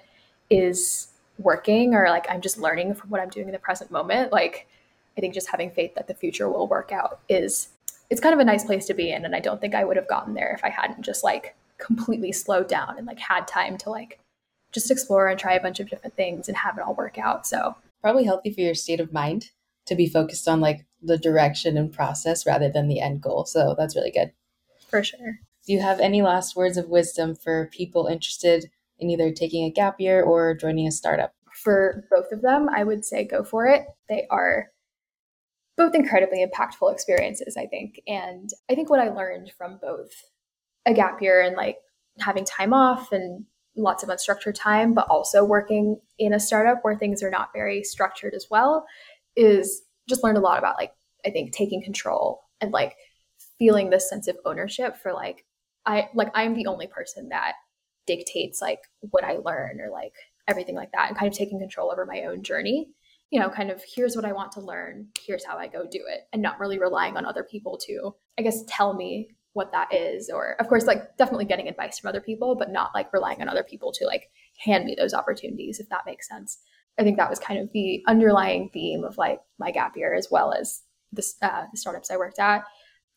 is 0.48 1.08
working 1.38 1.94
or 1.94 2.08
like 2.08 2.26
I'm 2.30 2.40
just 2.40 2.58
learning 2.58 2.94
from 2.94 3.10
what 3.10 3.20
I'm 3.20 3.28
doing 3.28 3.46
in 3.46 3.52
the 3.52 3.58
present 3.58 3.90
moment, 3.90 4.32
like 4.32 4.66
I 5.16 5.20
think 5.20 5.34
just 5.34 5.50
having 5.50 5.70
faith 5.70 5.94
that 5.94 6.08
the 6.08 6.14
future 6.14 6.48
will 6.48 6.66
work 6.66 6.92
out 6.92 7.20
is 7.28 7.68
it's 8.12 8.20
kind 8.20 8.34
of 8.34 8.40
a 8.40 8.44
nice 8.44 8.62
place 8.62 8.84
to 8.84 8.92
be 8.92 9.10
in 9.10 9.24
and 9.24 9.34
I 9.34 9.40
don't 9.40 9.58
think 9.58 9.74
I 9.74 9.84
would 9.84 9.96
have 9.96 10.06
gotten 10.06 10.34
there 10.34 10.52
if 10.52 10.62
I 10.62 10.68
hadn't 10.68 11.00
just 11.00 11.24
like 11.24 11.56
completely 11.78 12.30
slowed 12.30 12.68
down 12.68 12.98
and 12.98 13.06
like 13.06 13.18
had 13.18 13.48
time 13.48 13.78
to 13.78 13.90
like 13.90 14.20
just 14.70 14.90
explore 14.90 15.28
and 15.28 15.40
try 15.40 15.54
a 15.54 15.62
bunch 15.62 15.80
of 15.80 15.88
different 15.88 16.14
things 16.14 16.46
and 16.46 16.58
have 16.58 16.76
it 16.76 16.82
all 16.82 16.94
work 16.94 17.16
out. 17.18 17.46
So 17.46 17.74
probably 18.02 18.24
healthy 18.24 18.52
for 18.52 18.60
your 18.60 18.74
state 18.74 19.00
of 19.00 19.14
mind 19.14 19.48
to 19.86 19.94
be 19.94 20.06
focused 20.06 20.46
on 20.46 20.60
like 20.60 20.84
the 21.00 21.16
direction 21.16 21.78
and 21.78 21.90
process 21.90 22.44
rather 22.44 22.68
than 22.68 22.86
the 22.86 23.00
end 23.00 23.22
goal. 23.22 23.46
So 23.46 23.74
that's 23.78 23.96
really 23.96 24.10
good. 24.10 24.32
For 24.90 25.02
sure. 25.02 25.40
Do 25.66 25.72
you 25.72 25.80
have 25.80 25.98
any 25.98 26.20
last 26.20 26.54
words 26.54 26.76
of 26.76 26.90
wisdom 26.90 27.34
for 27.34 27.70
people 27.72 28.08
interested 28.08 28.70
in 28.98 29.08
either 29.08 29.32
taking 29.32 29.64
a 29.64 29.70
gap 29.70 29.98
year 29.98 30.22
or 30.22 30.54
joining 30.54 30.86
a 30.86 30.92
startup? 30.92 31.32
For 31.54 32.04
both 32.10 32.30
of 32.30 32.42
them, 32.42 32.68
I 32.68 32.84
would 32.84 33.06
say 33.06 33.24
go 33.24 33.42
for 33.42 33.66
it. 33.66 33.86
They 34.10 34.26
are 34.28 34.71
both 35.76 35.94
incredibly 35.94 36.44
impactful 36.44 36.92
experiences, 36.92 37.56
I 37.56 37.66
think. 37.66 38.00
And 38.06 38.50
I 38.70 38.74
think 38.74 38.90
what 38.90 39.00
I 39.00 39.08
learned 39.08 39.52
from 39.56 39.78
both 39.80 40.10
a 40.86 40.92
gap 40.92 41.22
year 41.22 41.40
and 41.40 41.56
like 41.56 41.78
having 42.20 42.44
time 42.44 42.74
off 42.74 43.12
and 43.12 43.44
lots 43.76 44.02
of 44.02 44.08
unstructured 44.10 44.54
time, 44.54 44.92
but 44.92 45.06
also 45.08 45.44
working 45.44 45.98
in 46.18 46.34
a 46.34 46.40
startup 46.40 46.80
where 46.82 46.96
things 46.96 47.22
are 47.22 47.30
not 47.30 47.50
very 47.54 47.82
structured 47.82 48.34
as 48.34 48.48
well, 48.50 48.84
is 49.34 49.82
just 50.08 50.22
learned 50.22 50.36
a 50.36 50.42
lot 50.42 50.58
about 50.58 50.76
like, 50.76 50.92
I 51.24 51.30
think 51.30 51.52
taking 51.52 51.82
control 51.82 52.42
and 52.60 52.72
like 52.72 52.96
feeling 53.58 53.90
this 53.90 54.10
sense 54.10 54.28
of 54.28 54.36
ownership 54.44 54.96
for 54.96 55.12
like, 55.12 55.46
I 55.86 56.08
like, 56.14 56.30
I'm 56.34 56.54
the 56.54 56.66
only 56.66 56.86
person 56.86 57.30
that 57.30 57.54
dictates 58.06 58.60
like 58.60 58.80
what 59.00 59.24
I 59.24 59.36
learn 59.36 59.80
or 59.80 59.90
like 59.90 60.12
everything 60.48 60.74
like 60.74 60.92
that 60.92 61.08
and 61.08 61.16
kind 61.16 61.32
of 61.32 61.38
taking 61.38 61.58
control 61.58 61.90
over 61.90 62.04
my 62.04 62.22
own 62.22 62.42
journey. 62.42 62.90
You 63.32 63.40
know, 63.40 63.48
kind 63.48 63.70
of 63.70 63.82
here's 63.96 64.14
what 64.14 64.24
I 64.24 64.32
want 64.32 64.52
to 64.52 64.60
learn, 64.60 65.08
here's 65.26 65.44
how 65.44 65.56
I 65.56 65.66
go 65.66 65.84
do 65.90 66.02
it, 66.06 66.20
and 66.32 66.42
not 66.42 66.60
really 66.60 66.78
relying 66.78 67.16
on 67.16 67.26
other 67.26 67.42
people 67.42 67.78
to, 67.86 68.14
I 68.38 68.42
guess, 68.42 68.62
tell 68.68 68.94
me 68.94 69.30
what 69.54 69.72
that 69.72 69.92
is. 69.92 70.30
Or, 70.32 70.54
of 70.60 70.68
course, 70.68 70.86
like 70.86 71.16
definitely 71.16 71.46
getting 71.46 71.66
advice 71.66 71.98
from 71.98 72.08
other 72.08 72.20
people, 72.20 72.54
but 72.54 72.70
not 72.70 72.90
like 72.94 73.12
relying 73.12 73.40
on 73.40 73.48
other 73.48 73.64
people 73.64 73.90
to 73.92 74.06
like 74.06 74.30
hand 74.64 74.84
me 74.84 74.94
those 74.94 75.14
opportunities, 75.14 75.80
if 75.80 75.88
that 75.88 76.06
makes 76.06 76.28
sense. 76.28 76.58
I 76.98 77.02
think 77.04 77.16
that 77.16 77.30
was 77.30 77.38
kind 77.38 77.58
of 77.58 77.72
the 77.72 78.02
underlying 78.06 78.68
theme 78.70 79.02
of 79.02 79.16
like 79.16 79.40
my 79.58 79.70
gap 79.70 79.96
year 79.96 80.14
as 80.14 80.28
well 80.30 80.52
as 80.52 80.82
uh, 81.42 81.64
the 81.70 81.78
startups 81.78 82.10
I 82.10 82.18
worked 82.18 82.38
at. 82.38 82.64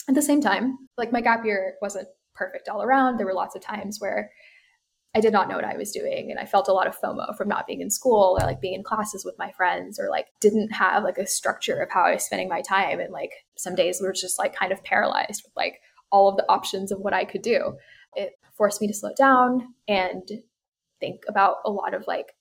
At 0.07 0.15
the 0.15 0.22
same 0.22 0.39
time, 0.39 0.77
like 0.98 1.12
my 1.12 1.22
gap 1.22 1.43
year 1.43 1.75
wasn't 1.81 2.07
perfect 2.36 2.69
all 2.69 2.81
around. 2.81 3.17
There 3.17 3.25
were 3.25 3.34
lots 3.34 3.55
of 3.55 3.62
times 3.62 3.98
where 4.00 4.31
I 5.15 5.22
did 5.22 5.31
not 5.31 5.48
know 5.48 5.55
what 5.55 5.63
I 5.63 5.77
was 5.77 5.93
doing. 5.93 6.29
And 6.29 6.38
I 6.38 6.45
felt 6.45 6.67
a 6.67 6.74
lot 6.74 6.88
of 6.88 7.00
FOMO 7.00 7.38
from 7.38 7.48
not 7.48 7.65
being 7.65 7.79
in 7.79 7.89
school 7.89 8.38
or 8.38 8.45
like 8.45 8.60
being 8.60 8.74
in 8.74 8.84
classes 8.84 9.24
with 9.24 9.36
my 9.39 9.50
friends 9.53 9.98
or 9.98 10.10
like 10.10 10.27
didn't 10.41 10.74
have 10.74 11.03
like 11.03 11.17
a 11.17 11.25
structure 11.25 11.81
of 11.81 11.89
how 11.89 12.01
I 12.01 12.13
was 12.13 12.25
spending 12.25 12.50
my 12.50 12.62
time. 12.62 13.00
And 13.00 13.13
like 13.13 13.31
some 13.55 13.75
days 13.75 14.00
we 14.01 14.07
were 14.07 14.13
just 14.13 14.38
like 14.38 14.53
kind 14.53 14.74
of 14.74 14.84
paralyzed 14.84 15.43
with 15.45 15.53
like 15.55 15.79
all 16.12 16.27
of 16.27 16.36
the 16.36 16.45
options 16.50 16.91
of 16.91 17.00
what 17.00 17.13
I 17.13 17.24
could 17.24 17.41
do. 17.41 17.77
It 18.15 18.34
forced 18.57 18.81
me 18.81 18.88
to 18.88 18.93
slow 18.93 19.13
down 19.15 19.74
and 19.88 20.29
think 21.00 21.22
about 21.29 21.57
a 21.63 21.72
lot 21.72 21.93
of 21.93 22.03
like 22.07 22.34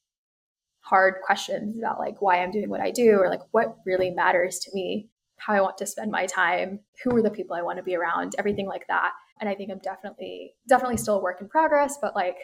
hard 0.80 1.14
questions 1.24 1.78
about 1.78 2.00
like 2.00 2.20
why 2.20 2.42
I'm 2.42 2.50
doing 2.50 2.70
what 2.70 2.80
I 2.80 2.90
do 2.90 3.18
or 3.20 3.28
like 3.30 3.40
what 3.52 3.76
really 3.86 4.10
matters 4.10 4.58
to 4.58 4.70
me, 4.74 5.08
how 5.36 5.54
I 5.54 5.60
want 5.60 5.78
to 5.78 5.86
spend 5.86 6.10
my 6.10 6.26
time, 6.26 6.80
who 7.04 7.16
are 7.16 7.22
the 7.22 7.30
people 7.30 7.54
I 7.54 7.62
want 7.62 7.78
to 7.78 7.84
be 7.84 7.94
around, 7.94 8.34
everything 8.36 8.66
like 8.66 8.86
that. 8.88 9.12
And 9.40 9.48
I 9.48 9.54
think 9.54 9.70
I'm 9.70 9.78
definitely 9.78 10.54
definitely 10.68 10.96
still 10.96 11.18
a 11.18 11.22
work 11.22 11.40
in 11.40 11.48
progress, 11.48 11.98
but 12.00 12.16
like 12.16 12.36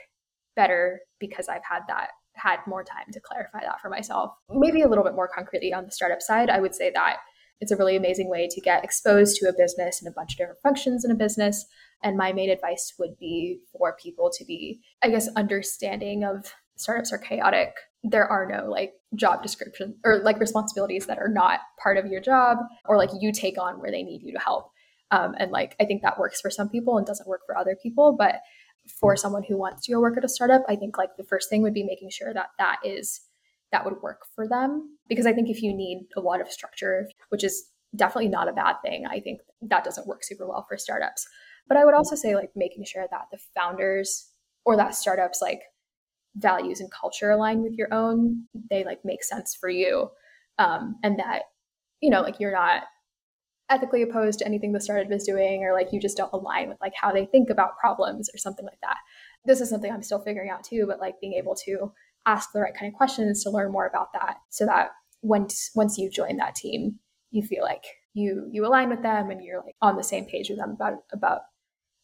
better 0.61 1.01
because 1.19 1.49
I've 1.49 1.65
had 1.67 1.81
that 1.89 2.09
had 2.35 2.59
more 2.67 2.85
time 2.85 3.07
to 3.13 3.21
clarify 3.21 3.61
that 3.61 3.81
for 3.81 3.89
myself. 3.89 4.33
Maybe 4.51 4.83
a 4.83 4.89
little 4.89 5.05
bit 5.05 5.15
more 5.15 5.29
concretely 5.29 5.73
on 5.73 5.87
the 5.87 5.91
startup 5.91 6.21
side, 6.21 6.51
I 6.51 6.61
would 6.61 6.75
say 6.75 6.91
that 6.95 7.17
it's 7.61 7.73
a 7.73 7.77
really 7.77 7.97
amazing 7.97 8.29
way 8.29 8.47
to 8.51 8.61
get 8.61 8.85
exposed 8.85 9.37
to 9.37 9.49
a 9.49 9.55
business 9.57 10.03
and 10.03 10.09
a 10.09 10.15
bunch 10.15 10.33
of 10.33 10.39
different 10.39 10.61
functions 10.63 11.05
in 11.05 11.11
a 11.11 11.15
business. 11.15 11.65
And 12.03 12.17
my 12.17 12.33
main 12.33 12.51
advice 12.51 12.93
would 12.99 13.19
be 13.19 13.61
for 13.73 13.97
people 14.03 14.31
to 14.37 14.45
be, 14.45 14.81
I 15.03 15.09
guess, 15.09 15.29
understanding 15.35 16.25
of 16.25 16.53
startups 16.77 17.13
are 17.13 17.19
chaotic. 17.19 17.73
There 18.03 18.27
are 18.27 18.47
no 18.47 18.71
like 18.71 18.93
job 19.15 19.43
description 19.43 19.97
or 20.05 20.21
like 20.23 20.41
responsibilities 20.41 21.07
that 21.07 21.19
are 21.19 21.29
not 21.29 21.61
part 21.83 21.97
of 21.97 22.07
your 22.07 22.21
job 22.21 22.59
or 22.87 22.99
like 22.99 23.11
you 23.19 23.33
take 23.33 23.59
on 23.59 23.81
where 23.81 23.91
they 23.91 24.03
need 24.03 24.23
you 24.23 24.33
to 24.33 24.39
help. 24.39 24.71
Um, 25.11 25.35
and 25.39 25.51
like 25.51 25.75
I 25.81 25.85
think 25.85 26.03
that 26.03 26.19
works 26.19 26.41
for 26.41 26.51
some 26.51 26.69
people 26.69 26.97
and 26.97 27.07
doesn't 27.07 27.29
work 27.29 27.41
for 27.47 27.57
other 27.57 27.77
people. 27.83 28.15
But 28.19 28.37
for 28.89 29.17
someone 29.17 29.43
who 29.43 29.57
wants 29.57 29.85
to 29.85 29.93
go 29.93 30.01
work 30.01 30.17
at 30.17 30.25
a 30.25 30.29
startup, 30.29 30.63
I 30.69 30.77
think 30.77 30.99
like 30.99 31.17
the 31.17 31.25
first 31.25 31.49
thing 31.49 31.63
would 31.63 31.75
be 31.75 31.85
making 31.85 32.11
sure 32.11 32.33
that 32.33 32.51
that 32.59 32.79
is 32.85 33.21
that 33.73 33.85
would 33.85 34.03
work 34.03 34.23
for 34.35 34.49
them 34.49 34.99
because 35.09 35.27
I 35.27 35.33
think 35.33 35.49
if 35.49 35.63
you 35.63 35.73
need 35.73 36.07
a 36.17 36.21
lot 36.21 36.41
of 36.41 36.51
structure, 36.51 37.09
which 37.29 37.45
is 37.45 37.69
definitely 37.95 38.29
not 38.29 38.49
a 38.49 38.53
bad 38.53 38.77
thing, 38.85 39.07
I 39.07 39.21
think 39.21 39.41
that 39.63 39.85
doesn't 39.85 40.07
work 40.07 40.25
super 40.25 40.47
well 40.47 40.65
for 40.69 40.77
startups. 40.77 41.27
But 41.69 41.77
I 41.77 41.85
would 41.85 41.95
also 41.95 42.17
say 42.17 42.35
like 42.35 42.51
making 42.57 42.85
sure 42.85 43.07
that 43.11 43.27
the 43.31 43.39
founders 43.55 44.29
or 44.65 44.77
that 44.77 44.95
startups 44.95 45.41
like 45.41 45.61
values 46.37 46.81
and 46.81 46.91
culture 46.91 47.31
align 47.31 47.63
with 47.63 47.75
your 47.75 47.93
own, 47.93 48.45
they 48.71 48.85
like 48.85 49.05
make 49.05 49.23
sense 49.23 49.55
for 49.55 49.69
you. 49.69 50.11
Um, 50.59 50.97
and 51.03 51.19
that, 51.19 51.43
you 52.01 52.11
know, 52.11 52.23
like 52.23 52.41
you're 52.41 52.53
not 52.53 52.85
ethically 53.71 54.03
opposed 54.03 54.41
to 54.41 54.47
anything 54.47 54.73
the 54.73 54.81
startup 54.81 55.11
is 55.13 55.25
doing 55.25 55.63
or 55.65 55.73
like 55.73 55.93
you 55.93 56.01
just 56.01 56.17
don't 56.17 56.33
align 56.33 56.69
with 56.69 56.81
like 56.81 56.93
how 57.01 57.13
they 57.13 57.25
think 57.27 57.51
about 57.51 57.79
problems 57.79 58.29
or 58.35 58.39
something 58.39 58.65
like 58.65 58.81
that. 58.83 58.99
This 59.47 59.61
is 59.61 59.71
something 59.71 59.91
i'm 59.91 60.03
still 60.03 60.21
figuring 60.21 60.51
out 60.51 60.65
too 60.65 60.85
but 60.87 61.01
like 61.01 61.21
being 61.21 61.33
able 61.33 61.55
to 61.67 61.93
ask 62.27 62.53
the 62.53 62.61
right 62.61 62.75
kind 62.75 62.93
of 62.93 62.97
questions 62.97 63.43
to 63.43 63.51
learn 63.51 63.73
more 63.73 63.87
about 63.87 64.13
that 64.13 64.37
so 64.51 64.67
that 64.67 64.91
once 65.23 65.71
once 65.75 65.97
you 65.97 66.11
join 66.11 66.37
that 66.37 66.55
team 66.55 66.99
you 67.31 67.43
feel 67.43 67.63
like 67.63 67.85
you 68.15 68.49
you 68.51 68.67
align 68.67 68.91
with 68.91 69.03
them 69.03 69.31
and 69.31 69.43
you're 69.43 69.63
like 69.65 69.77
on 69.81 69.97
the 69.97 70.03
same 70.03 70.25
page 70.25 70.49
with 70.51 70.59
them 70.59 70.71
about 70.71 70.95
about 71.13 71.43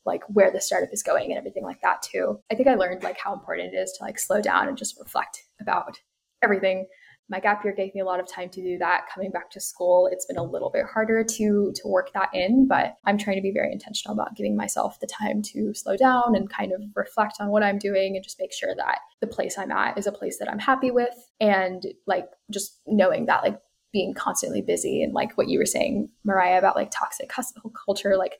like 0.04 0.22
where 0.28 0.52
the 0.52 0.60
startup 0.60 0.92
is 0.92 1.02
going 1.02 1.30
and 1.30 1.38
everything 1.38 1.64
like 1.64 1.80
that 1.80 2.00
too. 2.00 2.40
I 2.50 2.54
think 2.54 2.68
i 2.68 2.74
learned 2.74 3.02
like 3.02 3.18
how 3.18 3.34
important 3.34 3.74
it 3.74 3.76
is 3.76 3.92
to 3.92 4.04
like 4.04 4.18
slow 4.18 4.40
down 4.40 4.68
and 4.68 4.78
just 4.78 4.98
reflect 4.98 5.44
about 5.60 5.98
everything 6.42 6.86
my 7.28 7.40
gap 7.40 7.64
year 7.64 7.74
gave 7.74 7.94
me 7.94 8.00
a 8.00 8.04
lot 8.04 8.20
of 8.20 8.28
time 8.30 8.48
to 8.50 8.62
do 8.62 8.78
that. 8.78 9.06
Coming 9.12 9.30
back 9.30 9.50
to 9.50 9.60
school 9.60 10.08
it's 10.10 10.26
been 10.26 10.36
a 10.36 10.42
little 10.42 10.70
bit 10.70 10.84
harder 10.84 11.24
to 11.24 11.72
to 11.74 11.88
work 11.88 12.12
that 12.14 12.28
in 12.32 12.66
but 12.66 12.96
i'm 13.04 13.18
trying 13.18 13.36
to 13.36 13.42
be 13.42 13.52
very 13.52 13.72
intentional 13.72 14.14
about 14.14 14.36
giving 14.36 14.56
myself 14.56 14.98
the 15.00 15.06
time 15.06 15.42
to 15.42 15.72
slow 15.74 15.96
down 15.96 16.34
and 16.34 16.50
kind 16.50 16.72
of 16.72 16.80
reflect 16.94 17.36
on 17.40 17.48
what 17.48 17.62
i'm 17.62 17.78
doing 17.78 18.14
and 18.14 18.24
just 18.24 18.40
make 18.40 18.52
sure 18.52 18.74
that 18.76 18.98
the 19.20 19.26
place 19.26 19.58
i'm 19.58 19.70
at 19.70 19.96
is 19.98 20.06
a 20.06 20.12
place 20.12 20.38
that 20.38 20.50
i'm 20.50 20.58
happy 20.58 20.90
with. 20.90 21.14
And 21.40 21.82
like 22.06 22.26
just 22.50 22.80
knowing 22.86 23.26
that 23.26 23.42
like 23.42 23.58
being 23.92 24.14
constantly 24.14 24.62
busy 24.62 25.02
and 25.02 25.12
like 25.12 25.36
what 25.36 25.48
you 25.48 25.58
were 25.58 25.66
saying 25.66 26.08
mariah 26.24 26.58
about 26.58 26.76
like 26.76 26.90
toxic 26.90 27.30
hustle 27.32 27.72
culture 27.86 28.16
like 28.16 28.38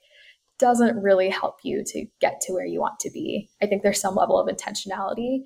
doesn't 0.59 1.03
really 1.03 1.29
help 1.29 1.59
you 1.63 1.85
to 1.85 2.07
get 2.21 2.41
to 2.41 2.55
where 2.55 2.65
you 2.65 2.81
want 2.81 2.99
to 2.99 3.11
be. 3.11 3.51
I 3.63 3.67
think 3.67 3.83
there's 3.83 4.01
some 4.01 4.15
level 4.15 4.39
of 4.39 4.49
intentionality 4.49 5.41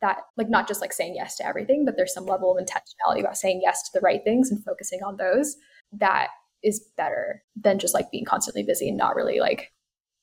that 0.00 0.18
like 0.36 0.50
not 0.50 0.68
just 0.68 0.80
like 0.80 0.92
saying 0.92 1.14
yes 1.16 1.36
to 1.36 1.46
everything 1.46 1.84
but 1.84 1.96
there's 1.96 2.12
some 2.12 2.26
level 2.26 2.56
of 2.56 2.62
intentionality 2.62 3.20
about 3.20 3.36
saying 3.36 3.60
yes 3.62 3.82
to 3.82 3.90
the 3.94 4.04
right 4.04 4.22
things 4.24 4.50
and 4.50 4.64
focusing 4.64 5.00
on 5.02 5.16
those 5.16 5.56
that 5.92 6.28
is 6.62 6.84
better 6.96 7.42
than 7.56 7.78
just 7.78 7.94
like 7.94 8.10
being 8.10 8.24
constantly 8.24 8.62
busy 8.62 8.88
and 8.88 8.96
not 8.96 9.14
really 9.14 9.38
like 9.40 9.72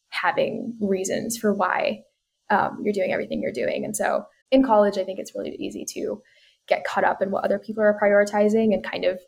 having 0.09 0.75
reasons 0.81 1.37
for 1.37 1.53
why 1.53 2.01
um, 2.49 2.79
you're 2.83 2.93
doing 2.93 3.13
everything 3.13 3.41
you're 3.41 3.53
doing. 3.53 3.85
And 3.85 3.95
so 3.95 4.25
in 4.51 4.63
college 4.63 4.97
i 4.97 5.03
think 5.03 5.17
it's 5.17 5.33
really 5.35 5.55
easy 5.55 5.85
to 5.85 6.21
get 6.67 6.83
caught 6.83 7.03
up 7.03 7.21
in 7.21 7.31
what 7.31 7.43
other 7.43 7.57
people 7.57 7.81
are 7.81 7.97
prioritizing 8.01 8.73
and 8.73 8.83
kind 8.83 9.05
of 9.05 9.19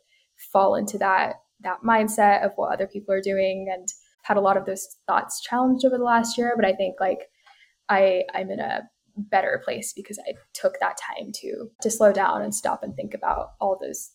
fall 0.51 0.75
into 0.75 0.97
that 0.97 1.35
that 1.61 1.81
mindset 1.81 2.45
of 2.45 2.51
what 2.57 2.73
other 2.73 2.87
people 2.87 3.13
are 3.13 3.21
doing 3.21 3.69
and 3.73 3.87
had 4.23 4.37
a 4.37 4.41
lot 4.41 4.57
of 4.57 4.65
those 4.65 4.85
thoughts 5.07 5.41
challenged 5.41 5.85
over 5.85 5.97
the 5.97 6.03
last 6.03 6.37
year. 6.37 6.53
But 6.55 6.65
i 6.65 6.73
think 6.73 6.95
like 6.99 7.19
i 7.89 8.23
i'm 8.33 8.51
in 8.51 8.59
a 8.59 8.81
better 9.17 9.61
place 9.63 9.93
because 9.93 10.19
I 10.27 10.33
took 10.53 10.79
that 10.79 10.97
time 10.97 11.31
to 11.41 11.69
to 11.81 11.91
slow 11.91 12.11
down 12.11 12.41
and 12.41 12.53
stop 12.53 12.83
and 12.83 12.95
think 12.95 13.13
about 13.13 13.53
all 13.59 13.77
those 13.79 14.11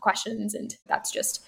questions 0.00 0.54
and 0.54 0.76
that's 0.86 1.10
just 1.10 1.44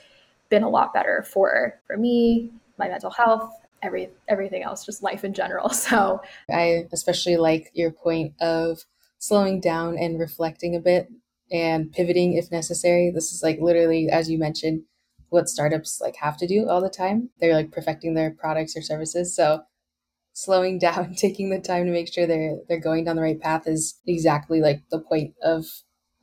been 0.49 0.63
a 0.63 0.69
lot 0.69 0.93
better 0.93 1.25
for 1.31 1.81
for 1.87 1.97
me, 1.97 2.51
my 2.79 2.89
mental 2.89 3.11
health, 3.11 3.53
every 3.83 4.11
everything 4.29 4.63
else, 4.63 4.85
just 4.85 5.03
life 5.03 5.25
in 5.25 5.35
general. 5.35 5.69
So 5.75 6.21
I 6.51 6.87
especially 6.93 7.37
like 7.37 7.71
your 7.75 7.91
point 7.91 8.35
of 8.41 8.85
slowing 9.19 9.61
down 9.61 9.97
and 9.99 10.19
reflecting 10.19 10.75
a 10.75 10.81
bit 10.81 11.09
and 11.51 11.93
pivoting 11.93 12.35
if 12.35 12.51
necessary. 12.51 13.11
This 13.15 13.33
is 13.33 13.43
like 13.43 13.59
literally 13.61 14.09
as 14.09 14.31
you 14.31 14.39
mentioned 14.39 14.83
what 15.31 15.49
startups 15.49 16.01
like 16.01 16.17
have 16.17 16.37
to 16.39 16.47
do 16.47 16.69
all 16.69 16.81
the 16.81 16.91
time. 16.91 17.31
They're 17.41 17.55
like 17.55 17.71
perfecting 17.71 18.15
their 18.15 18.31
products 18.31 18.77
or 18.77 18.83
services. 18.83 19.37
So 19.37 19.63
slowing 20.38 20.79
down, 20.87 21.14
taking 21.14 21.51
the 21.51 21.61
time 21.61 21.87
to 21.87 21.92
make 21.92 22.12
sure 22.12 22.27
they're 22.27 22.59
they're 22.68 22.81
going 22.81 23.05
down 23.05 23.16
the 23.16 23.22
right 23.22 23.40
path 23.40 23.66
is 23.66 23.98
exactly 24.07 24.61
like 24.61 24.83
the 24.90 25.01
point 25.01 25.35
of 25.42 25.64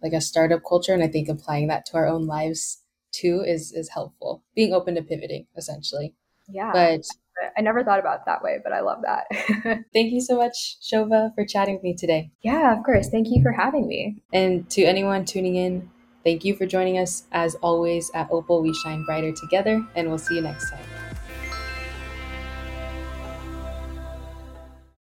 like 0.01 0.13
a 0.13 0.21
startup 0.21 0.61
culture. 0.67 0.93
And 0.93 1.03
I 1.03 1.07
think 1.07 1.29
applying 1.29 1.67
that 1.67 1.85
to 1.87 1.97
our 1.97 2.07
own 2.07 2.25
lives 2.25 2.81
too 3.11 3.43
is 3.45 3.71
is 3.71 3.89
helpful. 3.89 4.43
Being 4.55 4.73
open 4.73 4.95
to 4.95 5.01
pivoting, 5.01 5.47
essentially. 5.57 6.15
Yeah. 6.47 6.71
But 6.73 7.01
I 7.57 7.61
never 7.61 7.83
thought 7.83 7.99
about 7.99 8.19
it 8.19 8.25
that 8.27 8.43
way, 8.43 8.59
but 8.63 8.71
I 8.71 8.81
love 8.81 9.01
that. 9.03 9.25
thank 9.93 10.13
you 10.13 10.21
so 10.21 10.37
much, 10.37 10.77
Shoba, 10.81 11.33
for 11.35 11.45
chatting 11.45 11.75
with 11.75 11.83
me 11.83 11.95
today. 11.95 12.31
Yeah, 12.41 12.77
of 12.77 12.83
course. 12.83 13.09
Thank 13.09 13.27
you 13.29 13.41
for 13.41 13.51
having 13.51 13.87
me. 13.87 14.23
And 14.31 14.69
to 14.71 14.83
anyone 14.83 15.25
tuning 15.25 15.55
in, 15.55 15.89
thank 16.23 16.45
you 16.45 16.55
for 16.55 16.65
joining 16.65 16.97
us. 16.97 17.23
As 17.31 17.55
always, 17.55 18.09
at 18.13 18.29
Opal, 18.31 18.61
we 18.61 18.73
shine 18.73 19.03
brighter 19.05 19.33
together, 19.33 19.85
and 19.95 20.07
we'll 20.07 20.17
see 20.17 20.35
you 20.35 20.41
next 20.41 20.69
time. 20.69 20.94